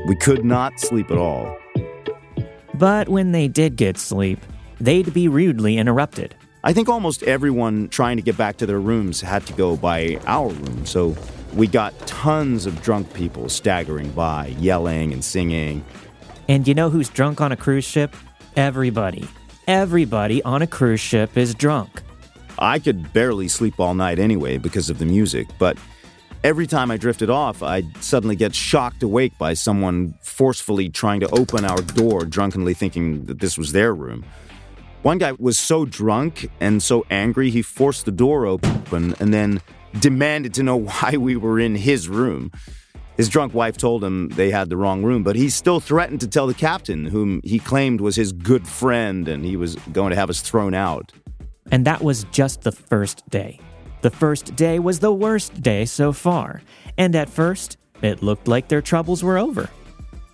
We 0.08 0.16
could 0.16 0.44
not 0.44 0.80
sleep 0.80 1.12
at 1.12 1.18
all. 1.18 1.56
But 2.74 3.10
when 3.10 3.32
they 3.32 3.48
did 3.48 3.78
get 3.78 3.98
sleep, 3.98 4.40
they'd 4.80 5.14
be 5.14 5.28
rudely 5.28 5.78
interrupted. 5.78 6.36
I 6.64 6.74
think 6.74 6.90
almost 6.90 7.24
everyone 7.24 7.88
trying 7.90 8.18
to 8.18 8.24
get 8.24 8.38
back 8.38 8.58
to 8.58 8.66
their 8.66 8.80
rooms 8.80 9.22
had 9.22 9.46
to 9.48 9.54
go 9.54 9.78
by 9.78 10.20
our 10.28 10.50
room, 10.50 10.86
so 10.86 11.16
we 11.54 11.68
got 11.68 11.98
tons 12.08 12.66
of 12.66 12.82
drunk 12.82 13.14
people 13.14 13.50
staggering 13.50 14.10
by, 14.12 14.48
yelling 14.60 15.14
and 15.14 15.24
singing. 15.24 15.84
And 16.48 16.68
you 16.68 16.74
know 16.74 16.90
who's 16.90 17.10
drunk 17.10 17.42
on 17.42 17.52
a 17.52 17.58
cruise 17.58 17.86
ship? 17.86 18.16
Everybody. 18.56 19.28
Everybody 19.68 20.42
on 20.44 20.62
a 20.62 20.68
cruise 20.68 21.00
ship 21.00 21.38
is 21.38 21.54
drunk. 21.54 22.02
I 22.60 22.80
could 22.80 23.12
barely 23.14 23.48
sleep 23.48 23.80
all 23.80 23.94
night 23.94 24.20
anyway 24.20 24.58
because 24.58 24.90
of 24.90 25.00
the 25.00 25.06
music, 25.06 25.48
but 25.58 25.78
every 26.44 26.68
time 26.68 26.92
I 26.92 26.98
drifted 26.98 27.30
off, 27.30 27.64
I'd 27.64 27.98
suddenly 28.04 28.36
get 28.36 28.54
shocked 28.54 29.04
awake 29.04 29.38
by 29.38 29.54
someone 29.54 30.14
forcefully 30.22 30.90
trying 30.90 31.20
to 31.22 31.30
open 31.30 31.66
our 31.66 31.82
door, 31.82 32.26
drunkenly 32.26 32.74
thinking 32.74 33.26
that 33.26 33.40
this 33.40 33.58
was 33.58 33.72
their 33.72 33.94
room. 33.94 34.26
One 35.02 35.18
guy 35.18 35.32
was 35.34 35.60
so 35.60 35.86
drunk 35.86 36.50
and 36.60 36.82
so 36.84 37.06
angry, 37.10 37.50
he 37.50 37.62
forced 37.62 38.06
the 38.06 38.12
door 38.12 38.46
open 38.46 39.16
and 39.20 39.34
then 39.34 39.62
demanded 40.00 40.54
to 40.56 40.64
know 40.64 40.78
why 40.78 41.18
we 41.18 41.36
were 41.36 41.60
in 41.60 41.76
his 41.76 42.08
room. 42.08 42.52
His 43.18 43.30
drunk 43.30 43.54
wife 43.54 43.78
told 43.78 44.04
him 44.04 44.30
they 44.30 44.50
had 44.50 44.70
the 44.70 44.78
wrong 44.78 45.04
room, 45.04 45.22
but 45.22 45.36
he 45.36 45.50
still 45.50 45.80
threatened 45.80 46.22
to 46.22 46.28
tell 46.28 46.48
the 46.48 46.54
captain, 46.54 47.06
whom 47.06 47.42
he 47.44 47.60
claimed 47.60 48.02
was 48.02 48.16
his 48.16 48.32
good 48.32 48.68
friend, 48.68 49.28
and 49.28 49.46
he 49.46 49.58
was 49.58 49.76
going 49.92 50.10
to 50.12 50.16
have 50.16 50.30
us 50.30 50.42
thrown 50.42 50.74
out. 50.74 51.12
And 51.72 51.86
that 51.86 52.02
was 52.02 52.24
just 52.32 52.62
the 52.62 52.72
first 52.72 53.28
day. 53.30 53.60
The 54.02 54.10
first 54.10 54.56
day 54.56 54.80
was 54.80 55.00
the 55.00 55.14
worst 55.14 55.62
day 55.62 55.86
so 55.86 56.12
far, 56.12 56.64
and 56.98 57.16
at 57.16 57.30
first, 57.30 57.78
it 58.02 58.24
looked 58.24 58.48
like 58.48 58.70
their 58.70 58.82
troubles 58.82 59.24
were 59.24 59.38
over. 59.38 59.70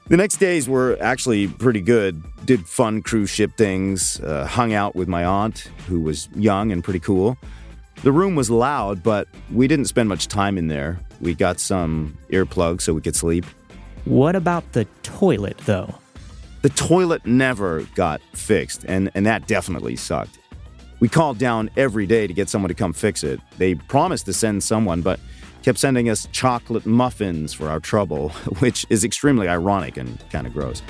The 0.07 0.15
next 0.15 0.37
days 0.37 0.69
were 0.69 0.97
actually 1.01 1.49
pretty 1.49 1.81
good. 1.81 2.23
Did 2.45 2.65
fun 2.65 3.01
cruise 3.01 3.29
ship 3.29 3.57
things, 3.57 4.21
uh, 4.21 4.45
hung 4.45 4.73
out 4.73 4.95
with 4.95 5.09
my 5.09 5.25
aunt, 5.25 5.69
who 5.87 5.99
was 5.99 6.29
young 6.33 6.71
and 6.71 6.81
pretty 6.81 7.01
cool. 7.01 7.37
The 8.03 8.11
room 8.11 8.35
was 8.35 8.49
loud, 8.49 9.01
but 9.01 9.27
we 9.51 9.67
didn't 9.67 9.85
spend 9.85 10.07
much 10.07 10.27
time 10.27 10.57
in 10.57 10.67
there. 10.67 10.99
We 11.19 11.33
got 11.33 11.59
some 11.59 12.17
earplugs 12.29 12.81
so 12.81 12.93
we 12.93 13.01
could 13.01 13.15
sleep. 13.15 13.45
What 14.05 14.35
about 14.35 14.71
the 14.73 14.85
toilet, 15.03 15.57
though? 15.59 15.95
The 16.61 16.69
toilet 16.69 17.25
never 17.25 17.81
got 17.95 18.21
fixed, 18.33 18.85
and, 18.87 19.11
and 19.15 19.25
that 19.25 19.47
definitely 19.47 19.95
sucked. 19.95 20.39
We 20.99 21.09
called 21.09 21.37
down 21.37 21.69
every 21.77 22.05
day 22.05 22.27
to 22.27 22.33
get 22.33 22.49
someone 22.49 22.69
to 22.69 22.75
come 22.75 22.93
fix 22.93 23.23
it. 23.23 23.39
They 23.57 23.75
promised 23.75 24.25
to 24.25 24.33
send 24.33 24.63
someone, 24.63 25.01
but 25.01 25.19
kept 25.61 25.77
sending 25.77 26.09
us 26.09 26.27
chocolate 26.31 26.85
muffins 26.85 27.53
for 27.53 27.67
our 27.69 27.79
trouble, 27.79 28.29
which 28.59 28.85
is 28.89 29.03
extremely 29.03 29.47
ironic 29.47 29.97
and 29.97 30.23
kind 30.29 30.47
of 30.47 30.53
gross. 30.53 30.81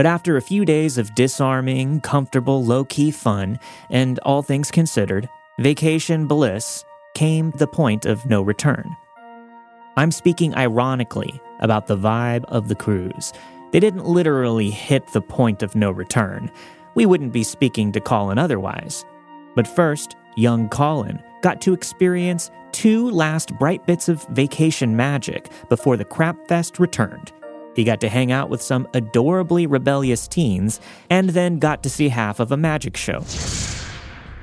But 0.00 0.06
after 0.06 0.38
a 0.38 0.40
few 0.40 0.64
days 0.64 0.96
of 0.96 1.14
disarming, 1.14 2.00
comfortable, 2.00 2.64
low 2.64 2.86
key 2.86 3.10
fun, 3.10 3.60
and 3.90 4.18
all 4.20 4.40
things 4.40 4.70
considered, 4.70 5.28
vacation 5.58 6.26
bliss, 6.26 6.86
came 7.14 7.50
the 7.50 7.66
point 7.66 8.06
of 8.06 8.24
no 8.24 8.40
return. 8.40 8.96
I'm 9.98 10.10
speaking 10.10 10.54
ironically 10.54 11.38
about 11.58 11.86
the 11.86 11.98
vibe 11.98 12.46
of 12.46 12.68
the 12.68 12.74
cruise. 12.74 13.34
They 13.72 13.80
didn't 13.80 14.06
literally 14.06 14.70
hit 14.70 15.06
the 15.08 15.20
point 15.20 15.62
of 15.62 15.76
no 15.76 15.90
return. 15.90 16.50
We 16.94 17.04
wouldn't 17.04 17.34
be 17.34 17.44
speaking 17.44 17.92
to 17.92 18.00
Collin 18.00 18.38
otherwise. 18.38 19.04
But 19.54 19.68
first, 19.68 20.16
young 20.34 20.70
Collin 20.70 21.22
got 21.42 21.60
to 21.60 21.74
experience 21.74 22.50
two 22.72 23.10
last 23.10 23.52
bright 23.58 23.84
bits 23.86 24.08
of 24.08 24.26
vacation 24.28 24.96
magic 24.96 25.50
before 25.68 25.98
the 25.98 26.06
crap 26.06 26.48
fest 26.48 26.78
returned. 26.78 27.34
He 27.74 27.84
got 27.84 28.00
to 28.00 28.08
hang 28.08 28.32
out 28.32 28.50
with 28.50 28.62
some 28.62 28.88
adorably 28.94 29.66
rebellious 29.66 30.26
teens 30.26 30.80
and 31.08 31.30
then 31.30 31.58
got 31.58 31.82
to 31.84 31.90
see 31.90 32.08
half 32.08 32.40
of 32.40 32.52
a 32.52 32.56
magic 32.56 32.96
show. 32.96 33.24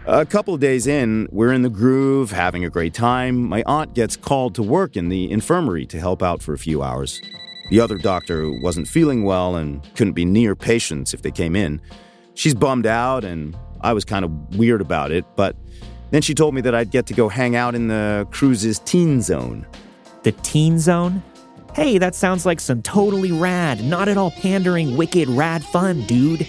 A 0.05 0.25
couple 0.25 0.53
of 0.53 0.61
days 0.61 0.87
in, 0.87 1.27
we're 1.31 1.51
in 1.51 1.63
the 1.63 1.69
groove, 1.69 2.31
having 2.31 2.63
a 2.63 2.69
great 2.69 2.93
time. 2.93 3.43
My 3.43 3.61
aunt 3.65 3.93
gets 3.93 4.15
called 4.15 4.55
to 4.55 4.63
work 4.63 4.95
in 4.95 5.09
the 5.09 5.29
infirmary 5.29 5.85
to 5.87 5.99
help 5.99 6.23
out 6.23 6.41
for 6.41 6.53
a 6.53 6.57
few 6.57 6.81
hours. 6.81 7.21
The 7.69 7.81
other 7.81 7.97
doctor 7.97 8.49
wasn't 8.61 8.87
feeling 8.87 9.23
well 9.23 9.57
and 9.57 9.83
couldn't 9.95 10.13
be 10.13 10.23
near 10.23 10.55
patients 10.55 11.13
if 11.13 11.23
they 11.23 11.31
came 11.31 11.57
in. 11.57 11.81
She's 12.35 12.53
bummed 12.55 12.85
out, 12.85 13.25
and 13.25 13.57
I 13.81 13.91
was 13.91 14.05
kind 14.05 14.23
of 14.23 14.57
weird 14.57 14.79
about 14.79 15.11
it, 15.11 15.25
but 15.35 15.57
then 16.11 16.21
she 16.21 16.33
told 16.33 16.55
me 16.55 16.61
that 16.61 16.73
I'd 16.73 16.91
get 16.91 17.05
to 17.07 17.13
go 17.13 17.27
hang 17.27 17.57
out 17.57 17.75
in 17.75 17.89
the 17.89 18.25
cruise's 18.31 18.79
teen 18.79 19.21
zone. 19.21 19.67
The 20.23 20.31
teen 20.31 20.79
zone? 20.79 21.21
Hey, 21.77 21.99
that 21.99 22.15
sounds 22.15 22.43
like 22.43 22.59
some 22.59 22.81
totally 22.81 23.31
rad, 23.31 23.83
not 23.83 24.07
at 24.07 24.17
all 24.17 24.31
pandering, 24.31 24.97
wicked, 24.97 25.29
rad 25.29 25.63
fun, 25.63 26.01
dude. 26.07 26.47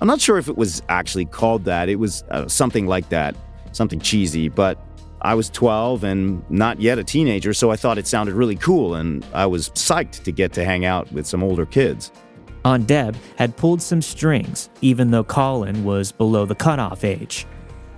I'm 0.00 0.06
not 0.06 0.20
sure 0.20 0.38
if 0.38 0.46
it 0.46 0.56
was 0.56 0.82
actually 0.88 1.24
called 1.24 1.64
that. 1.64 1.88
It 1.88 1.96
was 1.96 2.22
uh, 2.30 2.46
something 2.46 2.86
like 2.86 3.08
that, 3.08 3.34
something 3.72 3.98
cheesy, 3.98 4.48
but 4.48 4.78
I 5.20 5.34
was 5.34 5.50
12 5.50 6.04
and 6.04 6.48
not 6.48 6.80
yet 6.80 6.96
a 6.96 7.02
teenager, 7.02 7.52
so 7.52 7.72
I 7.72 7.76
thought 7.76 7.98
it 7.98 8.06
sounded 8.06 8.36
really 8.36 8.54
cool, 8.54 8.94
and 8.94 9.26
I 9.34 9.46
was 9.46 9.70
psyched 9.70 10.22
to 10.22 10.30
get 10.30 10.52
to 10.52 10.64
hang 10.64 10.84
out 10.84 11.10
with 11.10 11.26
some 11.26 11.42
older 11.42 11.66
kids. 11.66 12.12
Aunt 12.64 12.86
Deb 12.86 13.16
had 13.34 13.56
pulled 13.56 13.82
some 13.82 14.00
strings, 14.00 14.70
even 14.80 15.10
though 15.10 15.24
Collin 15.24 15.82
was 15.82 16.12
below 16.12 16.46
the 16.46 16.54
cutoff 16.54 17.02
age. 17.02 17.48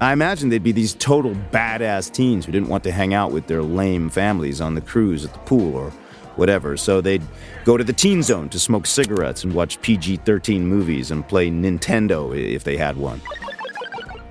I 0.00 0.14
imagine 0.14 0.48
they'd 0.48 0.62
be 0.62 0.72
these 0.72 0.94
total 0.94 1.34
badass 1.52 2.10
teens 2.10 2.46
who 2.46 2.52
didn't 2.52 2.68
want 2.68 2.84
to 2.84 2.90
hang 2.90 3.12
out 3.12 3.32
with 3.32 3.46
their 3.48 3.62
lame 3.62 4.08
families 4.08 4.62
on 4.62 4.74
the 4.74 4.80
cruise 4.80 5.26
at 5.26 5.34
the 5.34 5.38
pool 5.40 5.76
or 5.76 5.92
whatever, 6.36 6.76
so 6.76 7.00
they'd 7.00 7.22
go 7.64 7.76
to 7.76 7.84
the 7.84 7.92
teen 7.92 8.22
zone 8.22 8.48
to 8.50 8.58
smoke 8.58 8.86
cigarettes 8.86 9.44
and 9.44 9.52
watch 9.52 9.80
PG 9.82 10.18
13 10.18 10.66
movies 10.66 11.10
and 11.10 11.26
play 11.26 11.50
Nintendo 11.50 12.36
if 12.36 12.64
they 12.64 12.76
had 12.76 12.96
one. 12.96 13.20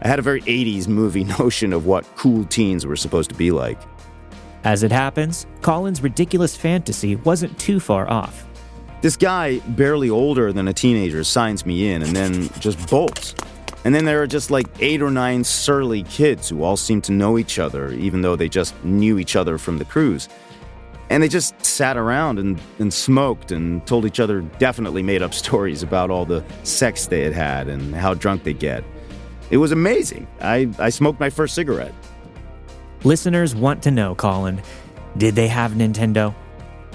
I 0.01 0.07
had 0.07 0.19
a 0.19 0.23
very 0.23 0.41
80s 0.41 0.87
movie 0.87 1.23
notion 1.39 1.73
of 1.73 1.85
what 1.85 2.05
cool 2.15 2.45
teens 2.45 2.85
were 2.85 2.95
supposed 2.95 3.29
to 3.29 3.35
be 3.35 3.51
like. 3.51 3.79
As 4.63 4.83
it 4.83 4.91
happens, 4.91 5.47
Collin's 5.61 6.03
ridiculous 6.03 6.55
fantasy 6.55 7.15
wasn't 7.15 7.57
too 7.57 7.79
far 7.79 8.09
off. 8.09 8.45
This 9.01 9.17
guy, 9.17 9.57
barely 9.59 10.11
older 10.11 10.53
than 10.53 10.67
a 10.67 10.73
teenager, 10.73 11.23
signs 11.23 11.65
me 11.65 11.91
in 11.91 12.03
and 12.03 12.15
then 12.15 12.49
just 12.59 12.87
bolts. 12.87 13.33
And 13.83 13.95
then 13.95 14.05
there 14.05 14.21
are 14.21 14.27
just 14.27 14.51
like 14.51 14.67
eight 14.79 15.01
or 15.01 15.09
nine 15.09 15.43
surly 15.43 16.03
kids 16.03 16.49
who 16.49 16.63
all 16.63 16.77
seem 16.77 17.01
to 17.01 17.11
know 17.11 17.39
each 17.39 17.57
other, 17.57 17.91
even 17.93 18.21
though 18.21 18.35
they 18.35 18.47
just 18.47 18.75
knew 18.83 19.17
each 19.17 19.35
other 19.35 19.57
from 19.57 19.79
the 19.79 19.85
cruise. 19.85 20.29
And 21.11 21.21
they 21.21 21.27
just 21.27 21.63
sat 21.65 21.97
around 21.97 22.39
and, 22.39 22.57
and 22.79 22.93
smoked 22.93 23.51
and 23.51 23.85
told 23.85 24.05
each 24.05 24.21
other 24.21 24.39
definitely 24.59 25.03
made 25.03 25.21
up 25.21 25.33
stories 25.43 25.83
about 25.83 26.09
all 26.09 26.23
the 26.23 26.41
sex 26.63 27.07
they 27.07 27.21
had 27.21 27.33
had 27.33 27.67
and 27.67 27.93
how 27.93 28.13
drunk 28.13 28.45
they 28.45 28.53
get. 28.53 28.85
It 29.49 29.57
was 29.57 29.73
amazing. 29.73 30.25
I, 30.39 30.69
I 30.79 30.89
smoked 30.89 31.19
my 31.19 31.29
first 31.29 31.53
cigarette. 31.53 31.93
Listeners 33.03 33.53
want 33.53 33.83
to 33.83 33.91
know, 33.91 34.15
Collin, 34.15 34.61
did 35.17 35.35
they 35.35 35.49
have 35.49 35.73
Nintendo? 35.73 36.33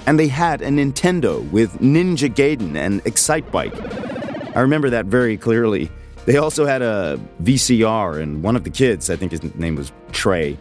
And 0.07 0.19
they 0.19 0.29
had 0.29 0.63
a 0.63 0.69
Nintendo 0.69 1.47
with 1.51 1.73
Ninja 1.73 2.33
Gaiden 2.33 2.75
and 2.75 3.03
Excitebike. 3.03 4.55
I 4.55 4.61
remember 4.61 4.89
that 4.89 5.05
very 5.05 5.37
clearly. 5.37 5.91
They 6.25 6.37
also 6.37 6.65
had 6.65 6.81
a 6.81 7.19
VCR, 7.43 8.19
and 8.19 8.41
one 8.41 8.55
of 8.55 8.63
the 8.63 8.71
kids, 8.71 9.11
I 9.11 9.15
think 9.15 9.31
his 9.31 9.43
name 9.55 9.75
was 9.75 9.91
Trey, 10.11 10.57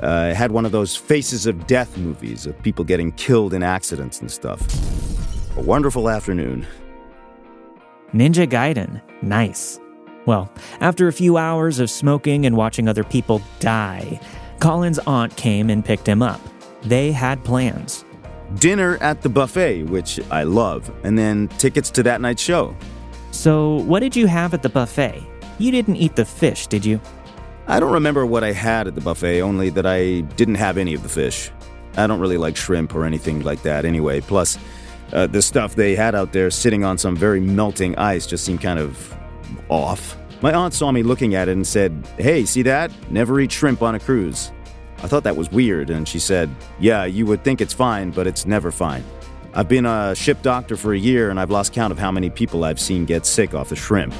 uh, 0.00 0.34
had 0.34 0.52
one 0.52 0.64
of 0.64 0.72
those 0.72 0.96
Faces 0.96 1.46
of 1.46 1.66
Death 1.66 1.96
movies 1.98 2.46
of 2.46 2.60
people 2.62 2.84
getting 2.84 3.12
killed 3.12 3.54
in 3.54 3.62
accidents 3.62 4.20
and 4.20 4.30
stuff. 4.30 4.60
A 5.56 5.60
wonderful 5.60 6.08
afternoon. 6.08 6.66
Ninja 8.12 8.46
Gaiden. 8.46 9.02
Nice. 9.22 9.80
Well, 10.26 10.52
after 10.80 11.08
a 11.08 11.12
few 11.12 11.36
hours 11.36 11.78
of 11.78 11.90
smoking 11.90 12.46
and 12.46 12.56
watching 12.56 12.88
other 12.88 13.04
people 13.04 13.42
die, 13.60 14.20
Collin's 14.60 14.98
aunt 15.00 15.36
came 15.36 15.70
and 15.70 15.84
picked 15.84 16.06
him 16.06 16.22
up. 16.22 16.40
They 16.82 17.12
had 17.12 17.42
plans. 17.44 18.04
Dinner 18.56 18.96
at 18.98 19.22
the 19.22 19.28
buffet, 19.28 19.84
which 19.84 20.20
I 20.30 20.42
love, 20.44 20.90
and 21.02 21.18
then 21.18 21.48
tickets 21.58 21.90
to 21.92 22.02
that 22.04 22.20
night's 22.20 22.42
show. 22.42 22.74
So, 23.30 23.76
what 23.80 24.00
did 24.00 24.16
you 24.16 24.26
have 24.26 24.54
at 24.54 24.62
the 24.62 24.68
buffet? 24.68 25.22
You 25.58 25.70
didn't 25.70 25.96
eat 25.96 26.16
the 26.16 26.24
fish, 26.24 26.66
did 26.66 26.84
you? 26.84 27.00
I 27.70 27.80
don't 27.80 27.92
remember 27.92 28.24
what 28.24 28.42
I 28.42 28.52
had 28.52 28.86
at 28.86 28.94
the 28.94 29.02
buffet, 29.02 29.42
only 29.42 29.68
that 29.70 29.84
I 29.84 30.20
didn't 30.20 30.54
have 30.54 30.78
any 30.78 30.94
of 30.94 31.02
the 31.02 31.08
fish. 31.10 31.50
I 31.98 32.06
don't 32.06 32.18
really 32.18 32.38
like 32.38 32.56
shrimp 32.56 32.94
or 32.94 33.04
anything 33.04 33.42
like 33.42 33.60
that 33.60 33.84
anyway. 33.84 34.22
Plus, 34.22 34.56
uh, 35.12 35.26
the 35.26 35.42
stuff 35.42 35.74
they 35.74 35.94
had 35.94 36.14
out 36.14 36.32
there 36.32 36.50
sitting 36.50 36.82
on 36.82 36.96
some 36.96 37.14
very 37.14 37.40
melting 37.40 37.94
ice 37.98 38.26
just 38.26 38.46
seemed 38.46 38.62
kind 38.62 38.78
of 38.78 39.14
off. 39.68 40.16
My 40.40 40.54
aunt 40.54 40.72
saw 40.72 40.90
me 40.90 41.02
looking 41.02 41.34
at 41.34 41.48
it 41.48 41.52
and 41.52 41.66
said, 41.66 42.08
Hey, 42.16 42.46
see 42.46 42.62
that? 42.62 42.90
Never 43.10 43.38
eat 43.38 43.52
shrimp 43.52 43.82
on 43.82 43.94
a 43.94 44.00
cruise. 44.00 44.50
I 45.02 45.06
thought 45.06 45.24
that 45.24 45.36
was 45.36 45.50
weird, 45.50 45.90
and 45.90 46.08
she 46.08 46.18
said, 46.18 46.48
Yeah, 46.80 47.04
you 47.04 47.26
would 47.26 47.44
think 47.44 47.60
it's 47.60 47.74
fine, 47.74 48.12
but 48.12 48.26
it's 48.26 48.46
never 48.46 48.70
fine. 48.70 49.04
I've 49.52 49.68
been 49.68 49.84
a 49.84 50.14
ship 50.14 50.40
doctor 50.40 50.74
for 50.74 50.94
a 50.94 50.98
year, 50.98 51.28
and 51.28 51.38
I've 51.38 51.50
lost 51.50 51.74
count 51.74 51.92
of 51.92 51.98
how 51.98 52.12
many 52.12 52.30
people 52.30 52.64
I've 52.64 52.80
seen 52.80 53.04
get 53.04 53.26
sick 53.26 53.54
off 53.54 53.68
the 53.68 53.76
shrimp. 53.76 54.14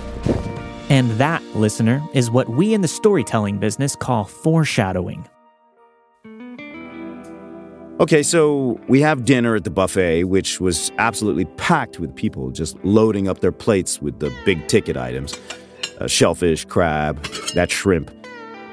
And 0.88 1.10
that, 1.12 1.42
listener, 1.54 2.02
is 2.14 2.30
what 2.30 2.48
we 2.48 2.72
in 2.72 2.80
the 2.80 2.88
storytelling 2.88 3.58
business 3.58 3.94
call 3.94 4.24
foreshadowing. 4.24 5.28
Okay, 8.00 8.22
so 8.22 8.80
we 8.86 9.00
have 9.00 9.24
dinner 9.24 9.56
at 9.56 9.64
the 9.64 9.70
buffet, 9.70 10.24
which 10.24 10.60
was 10.60 10.92
absolutely 10.98 11.46
packed 11.56 11.98
with 11.98 12.14
people 12.14 12.52
just 12.52 12.76
loading 12.84 13.26
up 13.26 13.40
their 13.40 13.50
plates 13.50 14.00
with 14.00 14.20
the 14.20 14.32
big 14.44 14.68
ticket 14.68 14.96
items 14.96 15.36
uh, 16.00 16.06
shellfish, 16.06 16.64
crab, 16.64 17.20
that 17.54 17.70
shrimp. 17.72 18.10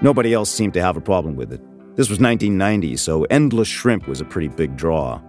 Nobody 0.02 0.34
else 0.34 0.52
seemed 0.52 0.76
to 0.76 0.82
have 0.82 0.96
a 0.96 1.02
problem 1.02 1.36
with 1.36 1.52
it. 1.52 1.60
This 1.96 2.10
was 2.10 2.20
1990, 2.20 2.98
so 2.98 3.24
endless 3.26 3.68
shrimp 3.68 4.08
was 4.08 4.22
a 4.22 4.26
pretty 4.26 4.50
big 4.50 4.78
draw. 4.78 5.20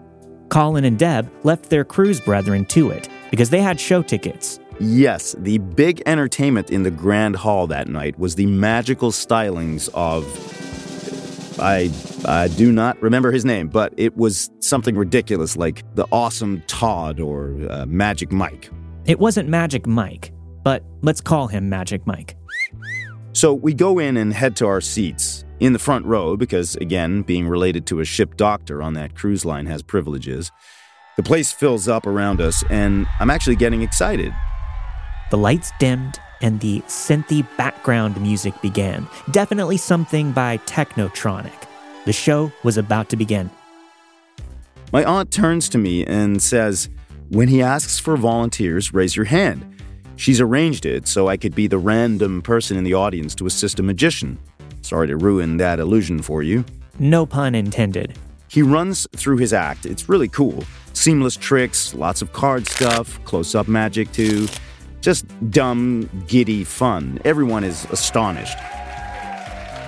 Collin 0.50 0.84
and 0.84 0.98
Deb 0.98 1.30
left 1.44 1.70
their 1.70 1.84
cruise 1.84 2.20
brethren 2.20 2.66
to 2.66 2.90
it 2.90 3.08
because 3.30 3.50
they 3.50 3.62
had 3.62 3.80
show 3.80 4.02
tickets. 4.02 4.60
Yes, 4.78 5.34
the 5.38 5.58
big 5.58 6.02
entertainment 6.06 6.70
in 6.70 6.82
the 6.82 6.90
Grand 6.90 7.36
Hall 7.36 7.66
that 7.68 7.88
night 7.88 8.18
was 8.18 8.34
the 8.34 8.46
magical 8.46 9.10
stylings 9.10 9.88
of. 9.94 10.24
I, 11.58 11.90
I 12.26 12.48
do 12.48 12.70
not 12.70 13.00
remember 13.00 13.32
his 13.32 13.46
name, 13.46 13.68
but 13.68 13.94
it 13.96 14.14
was 14.14 14.50
something 14.60 14.94
ridiculous 14.94 15.56
like 15.56 15.82
the 15.94 16.06
awesome 16.12 16.62
Todd 16.66 17.18
or 17.18 17.56
uh, 17.70 17.86
Magic 17.86 18.30
Mike. 18.30 18.68
It 19.06 19.18
wasn't 19.18 19.48
Magic 19.48 19.86
Mike, 19.86 20.32
but 20.62 20.84
let's 21.00 21.22
call 21.22 21.46
him 21.46 21.70
Magic 21.70 22.06
Mike. 22.06 22.36
So 23.32 23.54
we 23.54 23.72
go 23.72 23.98
in 23.98 24.18
and 24.18 24.34
head 24.34 24.54
to 24.56 24.66
our 24.66 24.82
seats. 24.82 25.44
in 25.60 25.72
the 25.72 25.78
front 25.78 26.04
row 26.04 26.36
because, 26.36 26.76
again, 26.76 27.22
being 27.22 27.48
related 27.48 27.86
to 27.86 28.00
a 28.00 28.04
ship 28.04 28.36
doctor 28.36 28.82
on 28.82 28.94
that 28.94 29.14
cruise 29.14 29.44
line 29.44 29.66
has 29.66 29.82
privileges. 29.82 30.52
The 31.16 31.22
place 31.22 31.52
fills 31.52 31.88
up 31.88 32.06
around 32.06 32.40
us, 32.40 32.62
and 32.68 33.06
I'm 33.20 33.30
actually 33.30 33.56
getting 33.56 33.82
excited. 33.82 34.34
The 35.30 35.38
lights 35.38 35.72
dimmed 35.80 36.20
and 36.40 36.60
the 36.60 36.80
synthy 36.82 37.46
background 37.56 38.20
music 38.20 38.60
began. 38.62 39.08
Definitely 39.30 39.76
something 39.76 40.32
by 40.32 40.58
Technotronic. 40.58 41.52
The 42.04 42.12
show 42.12 42.52
was 42.62 42.76
about 42.76 43.08
to 43.08 43.16
begin. 43.16 43.50
My 44.92 45.04
aunt 45.04 45.32
turns 45.32 45.68
to 45.70 45.78
me 45.78 46.06
and 46.06 46.40
says, 46.40 46.88
When 47.30 47.48
he 47.48 47.62
asks 47.62 47.98
for 47.98 48.16
volunteers, 48.16 48.94
raise 48.94 49.16
your 49.16 49.24
hand. 49.24 49.76
She's 50.14 50.40
arranged 50.40 50.86
it 50.86 51.08
so 51.08 51.28
I 51.28 51.36
could 51.36 51.54
be 51.54 51.66
the 51.66 51.78
random 51.78 52.40
person 52.40 52.76
in 52.76 52.84
the 52.84 52.94
audience 52.94 53.34
to 53.36 53.46
assist 53.46 53.80
a 53.80 53.82
magician. 53.82 54.38
Sorry 54.82 55.08
to 55.08 55.16
ruin 55.16 55.56
that 55.56 55.80
illusion 55.80 56.22
for 56.22 56.42
you. 56.42 56.64
No 56.98 57.26
pun 57.26 57.54
intended. 57.54 58.16
He 58.48 58.62
runs 58.62 59.06
through 59.16 59.38
his 59.38 59.52
act. 59.52 59.84
It's 59.84 60.08
really 60.08 60.28
cool. 60.28 60.62
Seamless 60.92 61.36
tricks, 61.36 61.92
lots 61.94 62.22
of 62.22 62.32
card 62.32 62.66
stuff, 62.66 63.22
close 63.24 63.54
up 63.54 63.66
magic 63.68 64.12
too. 64.12 64.46
Just 65.06 65.24
dumb, 65.52 66.10
giddy 66.26 66.64
fun. 66.64 67.20
Everyone 67.24 67.62
is 67.62 67.84
astonished. 67.92 68.58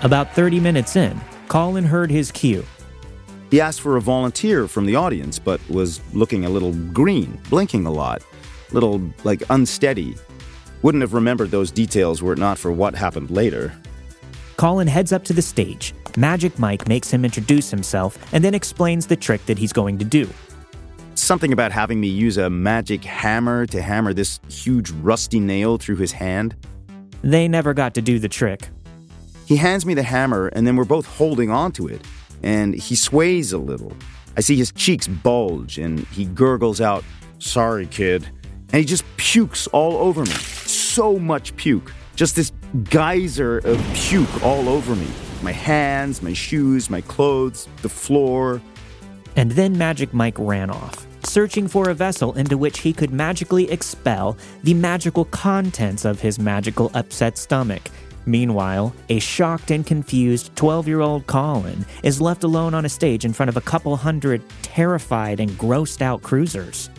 About 0.04 0.32
30 0.32 0.60
minutes 0.60 0.94
in, 0.94 1.20
Collin 1.48 1.82
heard 1.82 2.08
his 2.08 2.30
cue. 2.30 2.64
He 3.50 3.60
asked 3.60 3.80
for 3.80 3.96
a 3.96 4.00
volunteer 4.00 4.68
from 4.68 4.86
the 4.86 4.94
audience, 4.94 5.40
but 5.40 5.60
was 5.68 6.00
looking 6.14 6.44
a 6.44 6.48
little 6.48 6.72
green, 6.92 7.36
blinking 7.50 7.84
a 7.84 7.90
lot, 7.90 8.22
little 8.70 9.02
like 9.24 9.42
unsteady. 9.50 10.14
Wouldn't 10.82 11.02
have 11.02 11.14
remembered 11.14 11.50
those 11.50 11.72
details 11.72 12.22
were 12.22 12.34
it 12.34 12.38
not 12.38 12.56
for 12.56 12.70
what 12.70 12.94
happened 12.94 13.32
later. 13.32 13.76
Collin 14.56 14.86
heads 14.86 15.12
up 15.12 15.24
to 15.24 15.32
the 15.32 15.42
stage. 15.42 15.94
Magic 16.16 16.56
Mike 16.60 16.86
makes 16.86 17.10
him 17.10 17.24
introduce 17.24 17.72
himself 17.72 18.16
and 18.32 18.44
then 18.44 18.54
explains 18.54 19.08
the 19.08 19.16
trick 19.16 19.44
that 19.46 19.58
he's 19.58 19.72
going 19.72 19.98
to 19.98 20.04
do. 20.04 20.28
Something 21.18 21.52
about 21.52 21.72
having 21.72 22.00
me 22.00 22.06
use 22.06 22.38
a 22.38 22.48
magic 22.48 23.04
hammer 23.04 23.66
to 23.66 23.82
hammer 23.82 24.14
this 24.14 24.38
huge 24.48 24.92
rusty 24.92 25.40
nail 25.40 25.76
through 25.76 25.96
his 25.96 26.12
hand. 26.12 26.54
They 27.22 27.48
never 27.48 27.74
got 27.74 27.94
to 27.94 28.00
do 28.00 28.20
the 28.20 28.28
trick. 28.28 28.68
He 29.44 29.56
hands 29.56 29.84
me 29.84 29.94
the 29.94 30.04
hammer, 30.04 30.46
and 30.46 30.64
then 30.64 30.76
we're 30.76 30.84
both 30.84 31.06
holding 31.06 31.50
onto 31.50 31.88
it, 31.88 32.06
and 32.44 32.72
he 32.72 32.94
sways 32.94 33.52
a 33.52 33.58
little. 33.58 33.92
I 34.36 34.40
see 34.42 34.54
his 34.54 34.70
cheeks 34.70 35.08
bulge, 35.08 35.76
and 35.76 36.06
he 36.06 36.24
gurgles 36.24 36.80
out, 36.80 37.02
Sorry, 37.40 37.86
kid. 37.86 38.24
And 38.72 38.78
he 38.78 38.84
just 38.84 39.04
pukes 39.16 39.66
all 39.66 39.96
over 39.96 40.20
me. 40.20 40.30
So 40.30 41.18
much 41.18 41.54
puke. 41.56 41.92
Just 42.14 42.36
this 42.36 42.52
geyser 42.84 43.58
of 43.58 43.84
puke 43.92 44.44
all 44.44 44.68
over 44.68 44.94
me. 44.94 45.08
My 45.42 45.52
hands, 45.52 46.22
my 46.22 46.32
shoes, 46.32 46.88
my 46.88 47.00
clothes, 47.00 47.68
the 47.82 47.88
floor. 47.88 48.62
And 49.34 49.52
then 49.52 49.76
Magic 49.76 50.14
Mike 50.14 50.36
ran 50.38 50.70
off, 50.70 51.07
searching 51.28 51.68
for 51.68 51.90
a 51.90 51.94
vessel 51.94 52.32
into 52.34 52.56
which 52.56 52.80
he 52.80 52.92
could 52.92 53.12
magically 53.12 53.70
expel 53.70 54.36
the 54.64 54.74
magical 54.74 55.26
contents 55.26 56.04
of 56.04 56.20
his 56.20 56.38
magical 56.38 56.90
upset 56.94 57.36
stomach. 57.36 57.82
Meanwhile, 58.26 58.94
a 59.08 59.18
shocked 59.20 59.70
and 59.70 59.86
confused 59.86 60.54
12 60.56 60.86
year 60.88 61.00
old 61.00 61.26
Collin 61.26 61.86
is 62.02 62.20
left 62.20 62.44
alone 62.44 62.74
on 62.74 62.84
a 62.84 62.88
stage 62.88 63.24
in 63.24 63.32
front 63.32 63.48
of 63.48 63.56
a 63.56 63.62
couple 63.62 63.96
hundred 63.96 64.42
terrified 64.62 65.40
and 65.40 65.50
grossed 65.52 66.02
out 66.02 66.22
cruisers. 66.22 66.90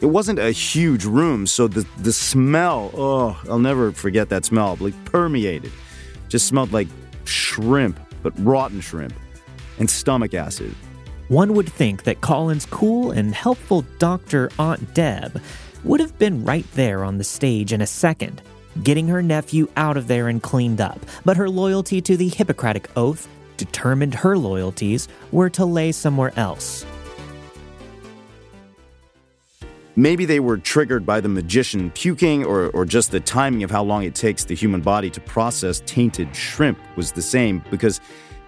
It 0.00 0.06
wasn't 0.06 0.38
a 0.38 0.50
huge 0.50 1.04
room, 1.04 1.46
so 1.46 1.66
the, 1.66 1.86
the 1.98 2.12
smell, 2.12 2.90
oh, 2.94 3.40
I'll 3.48 3.58
never 3.58 3.90
forget 3.92 4.28
that 4.28 4.44
smell, 4.44 4.76
like 4.80 4.94
permeated. 5.04 5.72
Just 6.28 6.46
smelled 6.46 6.72
like 6.72 6.88
shrimp, 7.24 7.98
but 8.22 8.32
rotten 8.38 8.80
shrimp, 8.80 9.14
and 9.78 9.90
stomach 9.90 10.34
acid. 10.34 10.74
One 11.28 11.52
would 11.52 11.68
think 11.68 12.04
that 12.04 12.22
Collin's 12.22 12.64
cool 12.64 13.10
and 13.10 13.34
helpful 13.34 13.84
doctor 13.98 14.50
Aunt 14.58 14.94
Deb 14.94 15.42
would 15.84 16.00
have 16.00 16.18
been 16.18 16.42
right 16.42 16.64
there 16.72 17.04
on 17.04 17.18
the 17.18 17.24
stage 17.24 17.74
in 17.74 17.82
a 17.82 17.86
second, 17.86 18.40
getting 18.82 19.08
her 19.08 19.22
nephew 19.22 19.68
out 19.76 19.98
of 19.98 20.08
there 20.08 20.28
and 20.28 20.42
cleaned 20.42 20.80
up, 20.80 20.98
but 21.26 21.36
her 21.36 21.50
loyalty 21.50 22.00
to 22.00 22.16
the 22.16 22.28
Hippocratic 22.28 22.88
Oath 22.96 23.28
determined 23.58 24.14
her 24.14 24.38
loyalties 24.38 25.06
were 25.30 25.50
to 25.50 25.66
lay 25.66 25.92
somewhere 25.92 26.32
else. 26.36 26.86
Maybe 29.96 30.24
they 30.24 30.40
were 30.40 30.56
triggered 30.56 31.04
by 31.04 31.20
the 31.20 31.28
magician 31.28 31.90
puking, 31.90 32.44
or, 32.44 32.68
or 32.68 32.86
just 32.86 33.10
the 33.10 33.20
timing 33.20 33.64
of 33.64 33.70
how 33.70 33.82
long 33.82 34.04
it 34.04 34.14
takes 34.14 34.44
the 34.44 34.54
human 34.54 34.80
body 34.80 35.10
to 35.10 35.20
process 35.20 35.82
tainted 35.84 36.34
shrimp 36.34 36.78
was 36.96 37.12
the 37.12 37.20
same 37.20 37.62
because 37.70 38.00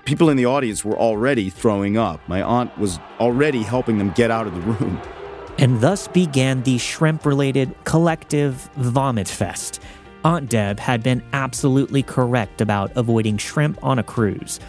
people 0.04 0.30
in 0.30 0.36
the 0.36 0.46
audience 0.46 0.84
were 0.84 0.98
already 0.98 1.50
throwing 1.50 1.96
up. 1.96 2.20
My 2.28 2.42
aunt 2.42 2.76
was 2.78 2.98
already 3.18 3.62
helping 3.62 3.98
them 3.98 4.10
get 4.10 4.30
out 4.30 4.46
of 4.46 4.54
the 4.54 4.60
room. 4.60 5.00
And 5.58 5.80
thus 5.80 6.08
began 6.08 6.62
the 6.62 6.78
shrimp 6.78 7.26
related 7.26 7.74
collective 7.84 8.70
vomit 8.76 9.28
fest. 9.28 9.80
Aunt 10.24 10.50
Deb 10.50 10.78
had 10.78 11.02
been 11.02 11.22
absolutely 11.32 12.02
correct 12.02 12.60
about 12.60 12.92
avoiding 12.96 13.38
shrimp 13.38 13.82
on 13.82 13.98
a 13.98 14.02
cruise. 14.02 14.60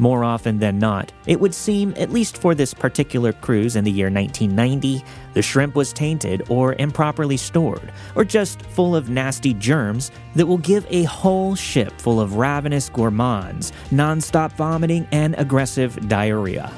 More 0.00 0.24
often 0.24 0.58
than 0.58 0.78
not, 0.78 1.12
it 1.26 1.38
would 1.40 1.54
seem, 1.54 1.92
at 1.98 2.08
least 2.08 2.38
for 2.38 2.54
this 2.54 2.72
particular 2.72 3.34
cruise 3.34 3.76
in 3.76 3.84
the 3.84 3.90
year 3.90 4.06
1990, 4.06 5.04
the 5.34 5.42
shrimp 5.42 5.74
was 5.74 5.92
tainted 5.92 6.42
or 6.48 6.74
improperly 6.78 7.36
stored, 7.36 7.92
or 8.14 8.24
just 8.24 8.62
full 8.62 8.96
of 8.96 9.10
nasty 9.10 9.52
germs 9.52 10.10
that 10.36 10.46
will 10.46 10.56
give 10.56 10.86
a 10.88 11.02
whole 11.02 11.54
ship 11.54 11.92
full 12.00 12.18
of 12.18 12.36
ravenous 12.36 12.88
gourmands, 12.88 13.72
nonstop 13.90 14.52
vomiting, 14.52 15.06
and 15.12 15.34
aggressive 15.36 16.08
diarrhea. 16.08 16.72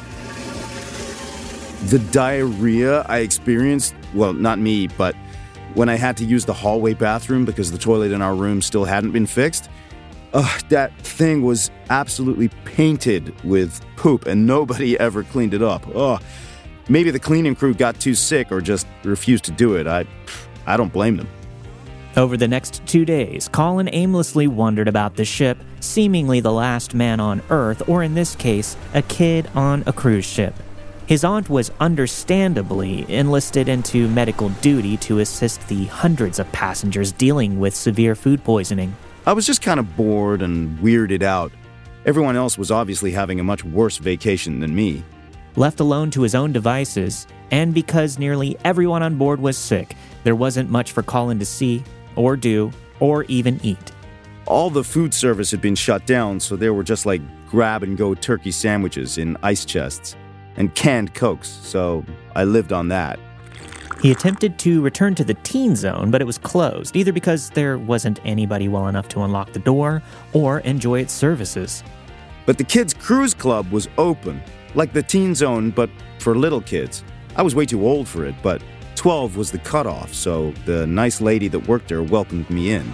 The 1.85 2.01
diarrhea 2.11 3.03
I 3.03 3.19
experienced, 3.19 3.95
well, 4.15 4.33
not 4.33 4.59
me, 4.59 4.89
but 4.89 5.15
when 5.75 5.89
I 5.89 5.95
had 5.95 6.17
to 6.17 6.25
use 6.25 6.45
the 6.45 6.53
hallway 6.53 6.95
bathroom 6.95 7.45
because 7.45 7.71
the 7.71 7.79
toilet 7.79 8.11
in 8.11 8.21
our 8.21 8.35
room 8.35 8.61
still 8.63 8.85
hadn't 8.85 9.13
been 9.13 9.27
fixed, 9.27 9.71
Ugh, 10.35 10.62
that 10.71 10.97
thing 10.99 11.42
was 11.42 11.71
absolutely 11.90 12.49
painted 12.64 13.35
with 13.45 13.85
poop 13.97 14.27
and 14.27 14.47
nobody 14.47 14.99
ever 15.01 15.23
cleaned 15.23 15.55
it 15.55 15.62
up. 15.62 15.87
Ugh. 15.95 16.23
Maybe 16.88 17.11
the 17.11 17.21
cleaning 17.21 17.55
crew 17.55 17.75
got 17.75 18.01
too 18.01 18.14
sick 18.14 18.51
or 18.51 18.61
just 18.61 18.87
refused 19.05 19.45
to 19.45 19.53
do 19.53 19.77
it. 19.77 19.87
I, 19.87 20.05
I 20.66 20.77
don't 20.77 20.92
blame 20.92 21.16
them. 21.16 21.29
Over 22.16 22.37
the 22.37 22.49
next 22.49 22.85
two 22.87 23.07
days, 23.07 23.49
Collin 23.49 23.88
aimlessly 23.90 24.47
wandered 24.47 24.88
about 24.88 25.16
the 25.16 25.25
ship, 25.25 25.59
seemingly 25.81 26.40
the 26.40 26.53
last 26.53 26.92
man 26.92 27.21
on 27.21 27.40
Earth, 27.49 27.88
or 27.88 28.03
in 28.03 28.14
this 28.14 28.37
case, 28.37 28.77
a 28.92 29.01
kid 29.01 29.49
on 29.55 29.83
a 29.87 29.95
cruise 29.95 30.27
ship. 30.27 30.55
His 31.07 31.25
aunt 31.25 31.49
was 31.49 31.71
understandably 31.81 33.11
enlisted 33.11 33.68
into 33.68 34.09
medical 34.09 34.51
duty 34.61 34.97
to 34.99 35.21
assist 35.21 35.66
the 35.68 35.87
hundreds 35.87 36.38
of 36.38 36.51
passengers 36.53 37.12
dealing 37.12 37.59
with 37.59 37.75
severe 37.75 38.14
food 38.14 38.45
poisoning. 38.45 38.95
I 39.25 39.33
was 39.33 39.47
just 39.47 39.63
kind 39.63 39.79
of 39.79 39.97
bored 39.97 40.43
and 40.43 40.77
weirded 40.81 41.23
out. 41.23 41.53
Everyone 42.05 42.35
else 42.35 42.59
was 42.59 42.73
obviously 42.73 43.13
having 43.13 43.39
a 43.39 43.45
much 43.45 43.63
worse 43.63 43.99
vacation 43.99 44.59
than 44.59 44.75
me. 44.75 45.05
Left 45.55 45.79
alone 45.79 46.11
to 46.13 46.23
his 46.23 46.35
own 46.35 46.53
devices, 46.53 47.29
and 47.53 47.73
because 47.73 48.19
nearly 48.19 48.57
everyone 48.65 49.03
on 49.03 49.17
board 49.17 49.39
was 49.39 49.57
sick, 49.57 49.95
there 50.25 50.35
wasn't 50.35 50.71
much 50.71 50.91
for 50.91 51.05
Collin 51.05 51.39
to 51.39 51.45
see, 51.45 51.85
or 52.17 52.37
do, 52.37 52.73
or 52.99 53.23
even 53.25 53.61
eat. 53.63 53.93
All 54.47 54.71
the 54.71 54.83
food 54.83 55.15
service 55.15 55.53
had 55.53 55.61
been 55.61 55.77
shut 55.77 56.05
down, 56.05 56.41
so 56.41 56.57
there 56.57 56.75
were 56.75 56.83
just 56.83 57.07
like 57.07 57.23
grab 57.49 57.85
and 57.85 57.97
go 57.97 58.15
turkey 58.15 58.51
sandwiches 58.51 59.19
in 59.19 59.37
ice 59.45 59.65
chests 59.65 60.17
and 60.57 60.75
canned 60.75 61.15
cokes, 61.15 61.49
so 61.49 62.05
I 62.35 62.43
lived 62.43 62.73
on 62.73 62.89
that. 62.89 63.21
He 64.03 64.11
attempted 64.11 64.59
to 64.59 64.83
return 64.83 65.15
to 65.15 65.23
the 65.23 65.35
teen 65.45 65.77
zone, 65.77 66.11
but 66.11 66.21
it 66.21 66.25
was 66.25 66.37
closed, 66.37 66.97
either 66.97 67.12
because 67.12 67.51
there 67.51 67.79
wasn't 67.79 68.19
anybody 68.25 68.67
well 68.67 68.88
enough 68.88 69.07
to 69.11 69.23
unlock 69.23 69.53
the 69.53 69.61
door 69.61 70.03
or 70.33 70.59
enjoy 70.61 70.99
its 70.99 71.12
services. 71.12 71.85
But 72.45 72.59
the 72.59 72.65
kids' 72.65 72.93
cruise 72.93 73.33
club 73.33 73.71
was 73.71 73.88
open, 73.99 74.43
like 74.75 74.93
the 74.93 75.05
teen 75.05 75.37
zone, 75.37 75.71
but 75.71 75.88
for 76.19 76.35
little 76.35 76.61
kids. 76.61 77.05
I 77.37 77.43
was 77.43 77.55
way 77.55 77.65
too 77.65 77.87
old 77.87 78.09
for 78.09 78.27
it, 78.27 78.35
but 78.43 78.61
12 78.97 79.37
was 79.37 79.53
the 79.53 79.59
cutoff, 79.59 80.12
so 80.12 80.51
the 80.67 80.85
nice 80.85 81.21
lady 81.21 81.47
that 81.47 81.69
worked 81.69 81.87
there 81.87 82.03
welcomed 82.03 82.51
me 82.51 82.73
in. 82.73 82.93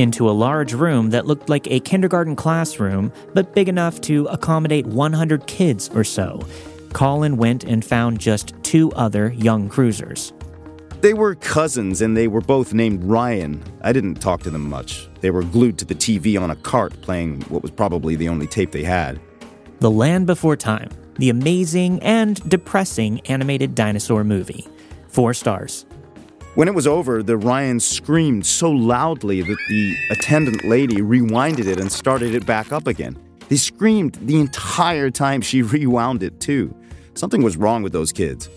Into 0.00 0.30
a 0.30 0.32
large 0.32 0.72
room 0.72 1.10
that 1.10 1.26
looked 1.26 1.50
like 1.50 1.66
a 1.66 1.78
kindergarten 1.78 2.34
classroom, 2.34 3.12
but 3.34 3.54
big 3.54 3.68
enough 3.68 4.00
to 4.00 4.24
accommodate 4.28 4.86
100 4.86 5.46
kids 5.46 5.90
or 5.90 6.04
so. 6.04 6.40
Collin 6.94 7.36
went 7.36 7.64
and 7.64 7.84
found 7.84 8.18
just 8.18 8.54
two 8.62 8.90
other 8.92 9.30
young 9.32 9.68
cruisers. 9.68 10.32
They 11.02 11.12
were 11.12 11.34
cousins 11.34 12.00
and 12.00 12.16
they 12.16 12.28
were 12.28 12.40
both 12.40 12.72
named 12.72 13.04
Ryan. 13.04 13.62
I 13.82 13.92
didn't 13.92 14.22
talk 14.22 14.42
to 14.44 14.50
them 14.50 14.70
much. 14.70 15.06
They 15.20 15.30
were 15.30 15.42
glued 15.42 15.76
to 15.80 15.84
the 15.84 15.94
TV 15.94 16.40
on 16.40 16.50
a 16.50 16.56
cart 16.56 16.98
playing 17.02 17.42
what 17.50 17.60
was 17.60 17.70
probably 17.70 18.16
the 18.16 18.30
only 18.30 18.46
tape 18.46 18.72
they 18.72 18.84
had. 18.84 19.20
The 19.80 19.90
Land 19.90 20.26
Before 20.26 20.56
Time, 20.56 20.88
the 21.18 21.28
amazing 21.28 22.02
and 22.02 22.42
depressing 22.48 23.20
animated 23.26 23.74
dinosaur 23.74 24.24
movie. 24.24 24.66
Four 25.08 25.34
stars. 25.34 25.84
When 26.56 26.66
it 26.66 26.74
was 26.74 26.88
over, 26.88 27.22
the 27.22 27.36
Ryan 27.36 27.78
screamed 27.78 28.44
so 28.44 28.72
loudly 28.72 29.40
that 29.40 29.58
the 29.68 29.96
attendant 30.10 30.64
lady 30.64 30.96
rewinded 30.96 31.66
it 31.66 31.78
and 31.78 31.90
started 31.92 32.34
it 32.34 32.44
back 32.44 32.72
up 32.72 32.88
again. 32.88 33.16
They 33.48 33.56
screamed 33.56 34.14
the 34.14 34.40
entire 34.40 35.10
time 35.10 35.42
she 35.42 35.62
rewound 35.62 36.24
it, 36.24 36.40
too. 36.40 36.74
Something 37.14 37.42
was 37.42 37.56
wrong 37.56 37.84
with 37.84 37.92
those 37.92 38.10
kids. 38.10 38.48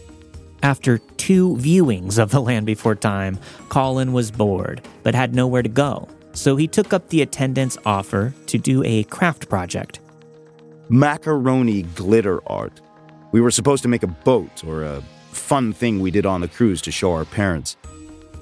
After 0.63 0.97
two 1.17 1.55
viewings 1.57 2.17
of 2.17 2.31
The 2.31 2.41
Land 2.41 2.65
Before 2.65 2.95
Time, 2.95 3.37
Collin 3.69 4.11
was 4.11 4.31
bored, 4.31 4.81
but 5.03 5.13
had 5.13 5.35
nowhere 5.35 5.61
to 5.61 5.69
go. 5.69 6.07
So 6.31 6.55
he 6.55 6.67
took 6.67 6.93
up 6.93 7.09
the 7.09 7.21
attendant's 7.21 7.77
offer 7.85 8.33
to 8.47 8.57
do 8.57 8.83
a 8.83 9.03
craft 9.03 9.49
project. 9.49 9.99
Macaroni 10.89 11.83
glitter 11.83 12.39
art. 12.49 12.81
We 13.31 13.41
were 13.41 13.51
supposed 13.51 13.83
to 13.83 13.89
make 13.89 14.03
a 14.03 14.07
boat 14.07 14.63
or 14.63 14.83
a 14.83 15.03
fun 15.33 15.73
thing 15.73 15.99
we 15.99 16.11
did 16.11 16.25
on 16.25 16.41
the 16.41 16.47
cruise 16.47 16.81
to 16.83 16.91
show 16.91 17.13
our 17.13 17.25
parents. 17.25 17.75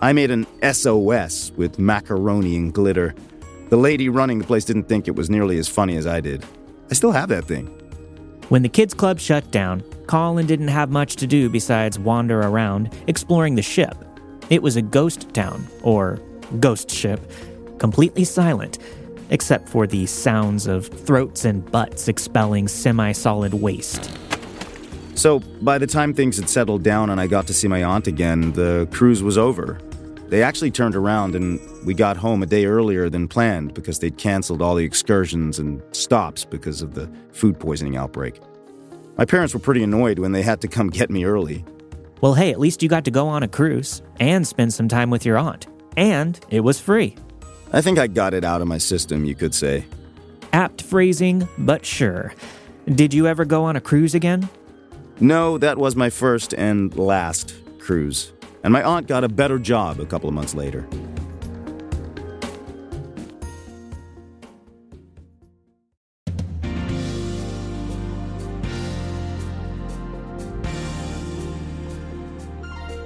I 0.01 0.13
made 0.13 0.31
an 0.31 0.47
SOS 0.61 1.51
with 1.55 1.79
macaroni 1.79 2.55
and 2.55 2.73
glitter. 2.73 3.13
The 3.69 3.77
lady 3.77 4.09
running 4.09 4.39
the 4.39 4.45
place 4.45 4.65
didn't 4.65 4.89
think 4.89 5.07
it 5.07 5.15
was 5.15 5.29
nearly 5.29 5.57
as 5.57 5.67
funny 5.67 5.95
as 5.95 6.07
I 6.07 6.21
did. 6.21 6.43
I 6.89 6.93
still 6.93 7.11
have 7.11 7.29
that 7.29 7.45
thing. 7.45 7.67
When 8.49 8.63
the 8.63 8.69
kids' 8.69 8.93
club 8.93 9.19
shut 9.19 9.49
down, 9.51 9.83
Collin 10.07 10.45
didn't 10.45 10.67
have 10.67 10.89
much 10.89 11.15
to 11.17 11.27
do 11.27 11.49
besides 11.49 11.97
wander 11.97 12.41
around, 12.41 12.93
exploring 13.07 13.55
the 13.55 13.61
ship. 13.61 13.95
It 14.49 14.61
was 14.61 14.75
a 14.75 14.81
ghost 14.81 15.33
town, 15.33 15.65
or 15.83 16.19
ghost 16.59 16.91
ship, 16.91 17.21
completely 17.77 18.25
silent, 18.25 18.79
except 19.29 19.69
for 19.69 19.87
the 19.87 20.05
sounds 20.05 20.67
of 20.67 20.87
throats 20.87 21.45
and 21.45 21.69
butts 21.71 22.09
expelling 22.09 22.67
semi 22.67 23.13
solid 23.13 23.53
waste. 23.53 24.11
So, 25.15 25.39
by 25.39 25.77
the 25.77 25.87
time 25.87 26.13
things 26.13 26.37
had 26.37 26.49
settled 26.49 26.83
down 26.83 27.09
and 27.09 27.19
I 27.21 27.27
got 27.27 27.47
to 27.47 27.53
see 27.53 27.67
my 27.67 27.83
aunt 27.83 28.07
again, 28.07 28.53
the 28.53 28.87
cruise 28.91 29.21
was 29.21 29.37
over. 29.37 29.77
They 30.29 30.41
actually 30.41 30.71
turned 30.71 30.95
around 30.95 31.35
and 31.35 31.59
we 31.85 31.93
got 31.93 32.15
home 32.15 32.41
a 32.41 32.45
day 32.45 32.65
earlier 32.65 33.09
than 33.09 33.27
planned 33.27 33.73
because 33.73 33.99
they'd 33.99 34.17
canceled 34.17 34.61
all 34.61 34.75
the 34.75 34.85
excursions 34.85 35.59
and 35.59 35.81
stops 35.91 36.45
because 36.45 36.81
of 36.81 36.93
the 36.93 37.11
food 37.33 37.59
poisoning 37.59 37.97
outbreak. 37.97 38.39
My 39.17 39.25
parents 39.25 39.53
were 39.53 39.59
pretty 39.59 39.83
annoyed 39.83 40.19
when 40.19 40.31
they 40.31 40.41
had 40.41 40.61
to 40.61 40.69
come 40.69 40.89
get 40.89 41.09
me 41.09 41.25
early. 41.25 41.65
Well, 42.21 42.33
hey, 42.33 42.51
at 42.51 42.59
least 42.59 42.81
you 42.81 42.87
got 42.87 43.03
to 43.05 43.11
go 43.11 43.27
on 43.27 43.43
a 43.43 43.47
cruise 43.47 44.01
and 44.19 44.47
spend 44.47 44.73
some 44.73 44.87
time 44.87 45.09
with 45.09 45.25
your 45.25 45.37
aunt. 45.37 45.67
And 45.97 46.39
it 46.49 46.61
was 46.61 46.79
free. 46.79 47.17
I 47.73 47.81
think 47.81 47.99
I 47.99 48.07
got 48.07 48.33
it 48.33 48.45
out 48.45 48.61
of 48.61 48.67
my 48.67 48.77
system, 48.77 49.25
you 49.25 49.35
could 49.35 49.53
say. 49.53 49.85
Apt 50.53 50.81
phrasing, 50.81 51.47
but 51.57 51.85
sure. 51.85 52.33
Did 52.85 53.13
you 53.13 53.27
ever 53.27 53.43
go 53.43 53.65
on 53.65 53.75
a 53.75 53.81
cruise 53.81 54.15
again? 54.15 54.49
No, 55.21 55.59
that 55.59 55.77
was 55.77 55.95
my 55.95 56.09
first 56.09 56.51
and 56.55 56.97
last 56.97 57.53
cruise. 57.77 58.33
And 58.63 58.73
my 58.73 58.81
aunt 58.81 59.05
got 59.05 59.23
a 59.23 59.29
better 59.29 59.59
job 59.59 59.99
a 59.99 60.05
couple 60.05 60.27
of 60.27 60.33
months 60.33 60.55
later. 60.55 60.87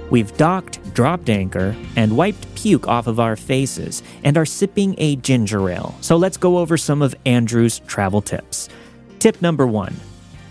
We've 0.08 0.34
docked, 0.38 0.94
dropped 0.94 1.28
anchor, 1.28 1.76
and 1.96 2.16
wiped 2.16 2.54
puke 2.54 2.88
off 2.88 3.06
of 3.06 3.20
our 3.20 3.36
faces, 3.36 4.02
and 4.24 4.38
are 4.38 4.46
sipping 4.46 4.94
a 4.96 5.16
ginger 5.16 5.68
ale. 5.68 5.94
So 6.00 6.16
let's 6.16 6.38
go 6.38 6.56
over 6.56 6.78
some 6.78 7.02
of 7.02 7.14
Andrew's 7.26 7.80
travel 7.80 8.22
tips. 8.22 8.70
Tip 9.18 9.42
number 9.42 9.66
one 9.66 9.94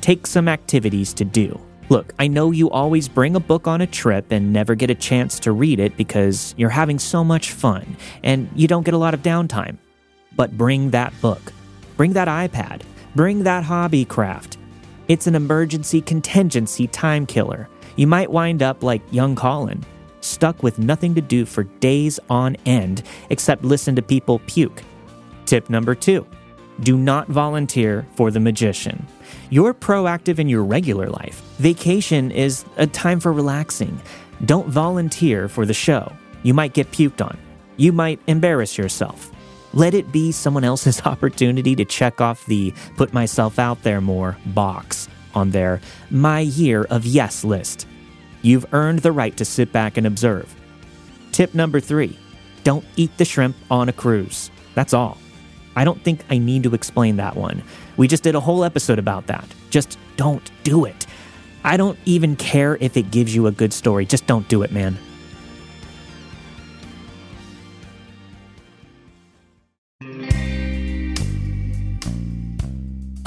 take 0.05 0.27
some 0.27 0.47
activities 0.47 1.15
to 1.15 1.25
do. 1.25 1.59
Look, 1.89 2.13
I 2.19 2.27
know 2.27 2.51
you 2.51 2.69
always 2.69 3.09
bring 3.09 3.35
a 3.35 3.39
book 3.39 3.67
on 3.67 3.81
a 3.81 3.87
trip 3.87 4.27
and 4.29 4.53
never 4.53 4.75
get 4.75 4.91
a 4.91 4.93
chance 5.09 5.39
to 5.39 5.51
read 5.51 5.79
it 5.79 5.97
because 5.97 6.53
you're 6.59 6.69
having 6.69 6.99
so 6.99 7.23
much 7.23 7.53
fun 7.53 7.97
and 8.21 8.47
you 8.53 8.67
don't 8.67 8.85
get 8.85 8.93
a 8.93 8.99
lot 8.99 9.15
of 9.15 9.23
downtime. 9.23 9.77
But 10.35 10.55
bring 10.55 10.91
that 10.91 11.11
book, 11.21 11.51
bring 11.97 12.13
that 12.13 12.27
iPad, 12.27 12.83
bring 13.15 13.45
that 13.45 13.63
hobby 13.63 14.05
craft. 14.05 14.59
It's 15.07 15.25
an 15.25 15.33
emergency 15.33 16.01
contingency 16.01 16.85
time 16.85 17.25
killer. 17.25 17.67
You 17.95 18.05
might 18.05 18.29
wind 18.29 18.61
up 18.61 18.83
like 18.83 19.01
young 19.09 19.33
Collin, 19.33 19.83
stuck 20.21 20.61
with 20.61 20.77
nothing 20.77 21.15
to 21.15 21.21
do 21.21 21.47
for 21.47 21.63
days 21.63 22.19
on 22.29 22.57
end 22.67 23.01
except 23.31 23.65
listen 23.65 23.95
to 23.95 24.03
people 24.03 24.37
puke. 24.45 24.83
Tip 25.47 25.67
number 25.67 25.95
two 25.95 26.27
do 26.81 26.95
not 26.95 27.27
volunteer 27.27 28.05
for 28.15 28.29
the 28.29 28.39
magician. 28.39 29.07
You're 29.49 29.73
proactive 29.73 30.39
in 30.39 30.49
your 30.49 30.63
regular 30.63 31.07
life. 31.07 31.41
Vacation 31.57 32.31
is 32.31 32.65
a 32.77 32.87
time 32.87 33.19
for 33.19 33.31
relaxing. 33.31 34.01
Don't 34.45 34.67
volunteer 34.67 35.47
for 35.47 35.65
the 35.65 35.73
show. 35.73 36.11
You 36.43 36.53
might 36.53 36.73
get 36.73 36.91
puked 36.91 37.23
on. 37.23 37.37
You 37.77 37.91
might 37.91 38.19
embarrass 38.27 38.77
yourself. 38.77 39.31
Let 39.73 39.93
it 39.93 40.11
be 40.11 40.31
someone 40.31 40.63
else's 40.63 41.01
opportunity 41.05 41.75
to 41.75 41.85
check 41.85 42.21
off 42.21 42.45
the 42.45 42.73
put 42.97 43.13
myself 43.13 43.59
out 43.59 43.83
there 43.83 44.01
more 44.01 44.37
box 44.47 45.07
on 45.33 45.51
their 45.51 45.81
My 46.09 46.39
Year 46.39 46.85
of 46.85 47.05
Yes 47.05 47.43
list. 47.43 47.87
You've 48.41 48.65
earned 48.73 48.99
the 48.99 49.11
right 49.11 49.35
to 49.37 49.45
sit 49.45 49.71
back 49.71 49.97
and 49.97 50.07
observe. 50.07 50.53
Tip 51.31 51.53
number 51.53 51.79
three 51.79 52.17
don't 52.63 52.85
eat 52.95 53.15
the 53.17 53.25
shrimp 53.25 53.55
on 53.69 53.89
a 53.89 53.93
cruise. 53.93 54.49
That's 54.73 54.93
all. 54.93 55.17
I 55.75 55.83
don't 55.83 56.01
think 56.01 56.23
I 56.29 56.37
need 56.37 56.63
to 56.63 56.73
explain 56.73 57.17
that 57.17 57.35
one. 57.35 57.63
We 57.97 58.07
just 58.07 58.23
did 58.23 58.35
a 58.35 58.39
whole 58.39 58.63
episode 58.63 58.99
about 58.99 59.27
that. 59.27 59.45
Just 59.69 59.97
don't 60.17 60.49
do 60.63 60.85
it. 60.85 61.05
I 61.63 61.77
don't 61.77 61.97
even 62.05 62.35
care 62.35 62.77
if 62.79 62.95
it 62.95 63.11
gives 63.11 63.33
you 63.33 63.47
a 63.47 63.51
good 63.51 63.73
story. 63.73 64.05
Just 64.05 64.27
don't 64.27 64.47
do 64.47 64.63
it, 64.63 64.71
man. 64.71 64.97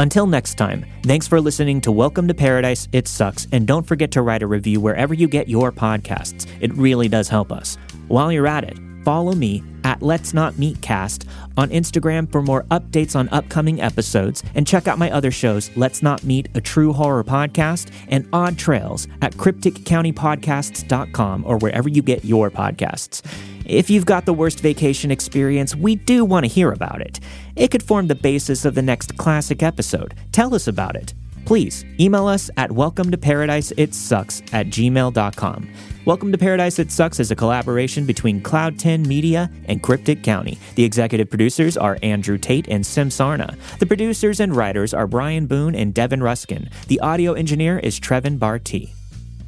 Until 0.01 0.29
next 0.29 0.55
time, 0.55 0.87
thanks 1.03 1.27
for 1.27 1.41
listening 1.41 1.81
to 1.81 1.91
Welcome 1.91 2.29
to 2.29 2.35
Paradise 2.35 2.87
It 2.93 3.09
Sucks, 3.09 3.49
and 3.51 3.67
don't 3.67 3.85
forget 3.85 4.13
to 4.13 4.23
write 4.23 4.45
a 4.45 4.47
review 4.47 4.81
wherever 4.81 5.13
you 5.13 5.27
get 5.27 5.49
your 5.49 5.73
podcasts. 5.73 6.47
It 6.61 6.73
really 6.75 7.09
does 7.09 7.29
help 7.29 7.51
us. 7.51 7.77
While 8.07 8.31
you're 8.31 8.47
at 8.47 8.63
it, 8.63 8.79
follow 9.09 9.35
me 9.35 9.65
at 9.85 10.03
Let's 10.03 10.35
Not 10.35 10.59
Meet 10.59 10.83
Cast 10.83 11.27
on 11.57 11.71
Instagram 11.71 12.31
for 12.31 12.43
more 12.43 12.65
updates 12.65 13.17
on 13.17 13.27
upcoming 13.31 13.81
episodes, 13.81 14.43
and 14.55 14.67
check 14.67 14.87
out 14.87 14.99
my 14.99 15.11
other 15.11 15.31
shows, 15.31 15.75
Let's 15.79 16.03
Not 16.03 16.25
Meet, 16.25 16.51
a 16.55 16.61
true 16.61 16.93
horror 16.93 17.25
podcast, 17.25 17.91
and 18.09 18.29
Odd 18.35 18.59
Trails 18.59 19.09
at 19.23 19.33
crypticcountypodcasts.com 19.33 21.45
or 21.47 21.57
wherever 21.57 21.89
you 21.89 22.03
get 22.03 22.23
your 22.23 22.51
podcasts. 22.51 23.23
If 23.65 23.89
you've 23.89 24.05
got 24.05 24.27
the 24.27 24.35
worst 24.35 24.61
vacation 24.61 25.11
experience, 25.11 25.75
we 25.75 25.95
do 25.95 26.23
want 26.23 26.45
to 26.45 26.53
hear 26.53 26.71
about 26.71 27.01
it. 27.01 27.19
It 27.57 27.71
could 27.71 27.83
form 27.83 28.09
the 28.09 28.15
basis 28.15 28.67
of 28.67 28.75
the 28.75 28.83
next 28.83 29.17
classic 29.17 29.63
episode. 29.63 30.15
Tell 30.33 30.55
us 30.55 30.69
about 30.69 30.97
it. 30.97 31.15
Please 31.49 31.87
email 31.99 32.27
us 32.27 32.51
at 32.59 32.71
welcome 32.71 33.11
to 33.11 33.17
paradise 33.17 33.73
it 33.79 33.95
sucks 33.95 34.43
at 34.53 34.67
gmail.com. 34.67 35.69
Welcome 36.05 36.31
to 36.31 36.37
Paradise 36.37 36.79
It 36.79 36.93
Sucks 36.93 37.21
is 37.21 37.31
a 37.31 37.37
collaboration 37.37 38.05
between 38.05 38.43
Cloud 38.43 38.79
10 38.79 39.09
Media 39.09 39.51
and 39.65 39.83
Cryptic 39.83 40.23
County. 40.23 40.59
The 40.75 40.85
executive 40.85 41.31
producers 41.31 41.79
are 41.79 41.97
Andrew 42.03 42.37
Tate 42.37 42.69
and 42.69 42.85
Sim 42.85 43.09
Sarna. 43.09 43.57
The 43.79 43.87
producers 43.87 44.41
and 44.41 44.55
writers 44.55 44.93
are 44.93 45.07
Brian 45.07 45.47
Boone 45.47 45.75
and 45.75 45.95
Devin 45.95 46.23
Ruskin. 46.23 46.69
The 46.89 47.01
audio 47.01 47.33
engineer 47.33 47.79
is 47.79 47.99
Trevin 47.99 48.39
Barti. 48.39 48.91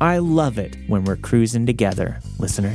I 0.01 0.17
love 0.17 0.57
it 0.57 0.79
when 0.87 1.05
we're 1.05 1.17
cruising 1.17 1.67
together, 1.67 2.21
listener. 2.39 2.75